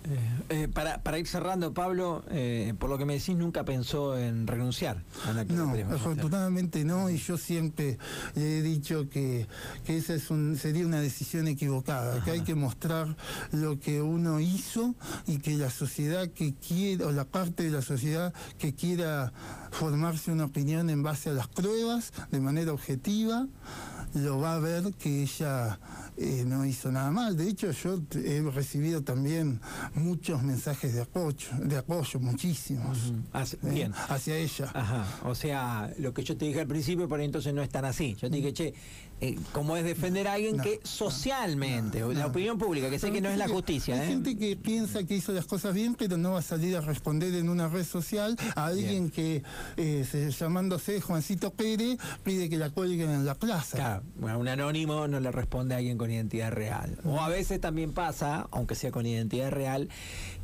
Eh, 0.08 0.18
eh, 0.50 0.68
para, 0.68 1.02
para, 1.02 1.18
ir 1.18 1.26
cerrando, 1.26 1.74
Pablo, 1.74 2.22
eh, 2.30 2.74
por 2.78 2.88
lo 2.88 2.96
que 2.96 3.04
me 3.04 3.14
decís, 3.14 3.36
nunca 3.36 3.64
pensó 3.64 4.16
en 4.16 4.46
renunciar 4.46 5.02
a 5.26 5.32
la 5.32 5.44
No, 5.44 5.72
afortunadamente 5.92 6.84
no, 6.84 7.10
y 7.10 7.16
yo 7.16 7.36
siempre 7.36 7.98
le 8.36 8.58
he 8.58 8.62
dicho 8.62 9.08
que, 9.08 9.48
esa 9.86 10.14
es 10.14 10.30
un, 10.30 10.56
sería 10.56 10.86
una 10.86 11.00
decisión 11.00 11.48
equivocada, 11.48 12.22
que 12.22 12.30
hay 12.30 12.42
que 12.42 12.54
mostrar 12.54 13.16
lo 13.50 13.80
que 13.80 14.00
uno 14.00 14.38
hizo 14.38 14.94
y 15.26 15.38
que 15.38 15.56
la 15.56 15.70
sociedad 15.70 16.28
que 16.28 16.54
quiera, 16.54 17.06
o 17.06 17.12
la 17.12 17.24
parte 17.24 17.64
de 17.64 17.70
la 17.70 17.82
sociedad 17.82 18.32
que 18.58 18.74
quiera 18.74 19.32
formarse 19.72 20.30
una 20.30 20.44
opinión 20.44 20.88
en 20.88 21.02
base 21.02 21.30
a 21.30 21.32
las 21.32 21.48
pruebas, 21.48 22.12
de 22.30 22.40
manera 22.40 22.72
objetiva, 22.72 23.48
lo 24.14 24.38
va 24.38 24.54
a 24.54 24.58
ver 24.60 24.92
que 24.94 25.22
ella 25.22 25.80
no 26.46 26.64
hizo 26.64 26.90
nada 26.92 27.10
mal. 27.10 27.36
De 27.36 27.48
hecho, 27.48 27.70
yo 27.72 28.00
he 28.14 28.40
recibido 28.50 29.02
también 29.02 29.60
muchos 29.96 30.42
mensajes 30.42 30.94
de 30.94 31.02
apoyo, 31.02 31.48
de 31.58 31.76
apoyo 31.76 32.20
muchísimos. 32.20 33.10
Uh 33.10 33.68
bien. 33.68 33.92
Hacia 34.08 34.36
ella. 34.36 34.70
Ajá. 34.72 35.06
O 35.24 35.34
sea, 35.34 35.92
lo 35.98 36.12
que 36.12 36.22
yo 36.22 36.36
te 36.36 36.44
dije 36.44 36.60
al 36.60 36.66
principio, 36.66 37.08
por 37.08 37.20
entonces 37.20 37.52
no 37.52 37.62
es 37.62 37.68
tan 37.68 37.84
así. 37.84 38.14
Yo 38.14 38.30
te 38.30 38.36
dije, 38.36 38.52
che, 38.52 38.74
eh, 39.18 39.38
¿cómo 39.52 39.78
es 39.78 39.84
defender 39.84 40.28
a 40.28 40.34
alguien 40.34 40.58
que 40.58 40.78
socialmente, 40.82 42.00
la 42.14 42.26
opinión 42.26 42.58
pública, 42.58 42.90
que 42.90 42.98
sé 42.98 43.10
que 43.10 43.22
no 43.22 43.30
es 43.30 43.38
la 43.38 43.48
justicia. 43.48 43.98
Hay 43.98 44.08
gente 44.08 44.36
que 44.36 44.56
piensa 44.56 45.04
que 45.04 45.14
hizo 45.14 45.32
las 45.32 45.46
cosas 45.46 45.72
bien, 45.72 45.94
pero 45.94 46.18
no 46.18 46.32
va 46.32 46.40
a 46.40 46.42
salir 46.42 46.76
a 46.76 46.82
responder 46.82 47.34
en 47.34 47.48
una 47.48 47.66
red 47.68 47.84
social 47.84 48.36
a 48.54 48.66
alguien 48.66 49.10
que, 49.10 49.42
llamándose 50.38 51.00
Juancito 51.00 51.50
Pérez, 51.50 51.98
pide 52.24 52.50
que 52.50 52.58
la 52.58 52.68
cuelguen 52.68 53.10
en 53.10 53.24
la 53.24 53.34
plaza. 53.34 53.78
Claro, 53.78 54.02
bueno, 54.16 54.38
un 54.38 54.48
anónimo 54.48 55.08
no 55.08 55.18
le 55.18 55.32
responde 55.32 55.74
a 55.74 55.78
alguien 55.78 55.96
con 55.96 56.10
identidad 56.10 56.52
real. 56.52 56.98
O 57.04 57.18
a 57.18 57.30
veces 57.30 57.58
también 57.58 57.92
pasa, 57.92 58.48
aunque 58.50 58.74
sea 58.74 58.90
con 58.90 59.06
identidad 59.06 59.50
real, 59.50 59.88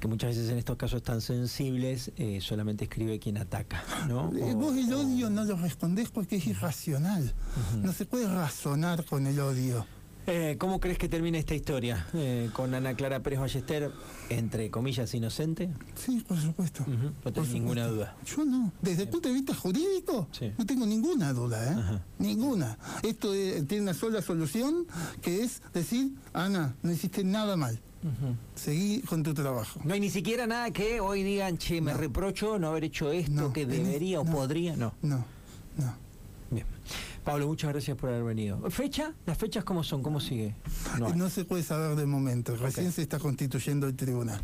que 0.01 0.09
muchas 0.09 0.31
veces 0.31 0.51
en 0.51 0.57
estos 0.57 0.79
casos 0.79 1.03
tan 1.03 1.21
sensibles 1.21 2.11
eh, 2.17 2.39
solamente 2.41 2.85
escribe 2.85 3.19
quien 3.19 3.37
ataca. 3.37 3.85
¿no? 4.09 4.33
Eh, 4.35 4.55
vos 4.55 4.75
el 4.77 4.93
odio 4.95 5.29
no 5.29 5.45
lo 5.45 5.57
respondés 5.57 6.09
porque 6.09 6.37
es 6.37 6.47
irracional. 6.47 7.35
No 7.83 7.93
se 7.93 8.07
puede 8.07 8.27
razonar 8.27 8.62
con 9.09 9.27
el 9.27 9.40
odio. 9.40 9.85
Eh, 10.25 10.55
¿Cómo 10.57 10.79
crees 10.79 10.96
que 10.98 11.09
termina 11.09 11.37
esta 11.37 11.53
historia 11.53 12.07
con 12.53 12.72
Ana 12.75 12.94
Clara 12.94 13.20
Pérez 13.20 13.40
Ballester, 13.40 13.90
entre 14.29 14.70
comillas, 14.70 15.12
inocente? 15.14 15.68
Sí, 15.96 16.25
por 16.27 16.38
supuesto. 16.38 16.85
No 17.25 17.33
tengo 17.33 17.48
ninguna 17.48 17.88
duda. 17.88 18.16
Yo 18.25 18.44
no. 18.44 18.72
Desde 18.81 19.03
el 19.03 19.09
punto 19.09 19.29
de 19.29 19.35
vista 19.35 19.53
jurídico, 19.53 20.29
no 20.57 20.64
tengo 20.64 20.87
ninguna 20.87 21.33
duda, 21.33 21.72
¿eh? 21.72 22.01
Ninguna. 22.18 22.79
Esto 23.03 23.33
tiene 23.33 23.81
una 23.81 23.94
sola 23.94 24.22
solución, 24.22 24.87
que 25.20 25.42
es 25.42 25.61
decir, 25.75 26.12
Ana, 26.33 26.77
no 26.83 26.92
hiciste 26.92 27.25
nada 27.25 27.57
mal. 27.57 27.81
Seguí 28.55 29.01
con 29.01 29.25
tu 29.25 29.35
trabajo. 29.35 29.81
No 29.83 29.94
hay 29.94 30.01
ni 30.01 30.11
siquiera 30.11 30.46
nada 30.46 30.70
que 30.70 31.01
hoy 31.01 31.25
digan, 31.25 31.59
che, 31.59 31.81
me 31.81 31.94
reprocho 31.94 32.61
no 32.61 32.68
haber 32.68 32.85
hecho 32.85 33.11
esto 33.11 33.53
que 33.53 33.66
debería 33.66 34.20
o 34.20 34.25
podría, 34.25 34.77
no. 34.77 34.94
No, 35.03 35.25
no. 35.79 36.02
Pablo, 37.25 37.47
muchas 37.47 37.71
gracias 37.71 37.97
por 37.97 38.11
haber 38.11 38.25
venido. 38.25 38.59
¿Fecha? 38.71 39.15
¿Las 39.27 39.39
fechas 39.39 39.65
cómo 39.65 39.85
son? 39.85 40.03
¿Cómo 40.03 40.21
sigue? 40.21 40.57
No, 40.99 41.31
se 41.31 41.45
puede 41.45 41.63
saber 41.63 41.97
de 41.97 42.07
momento. 42.07 42.57
Recién 42.57 42.91
se 42.91 43.03
está 43.03 43.19
constituyendo 43.19 43.87
el 43.87 43.95
tribunal. 43.95 44.43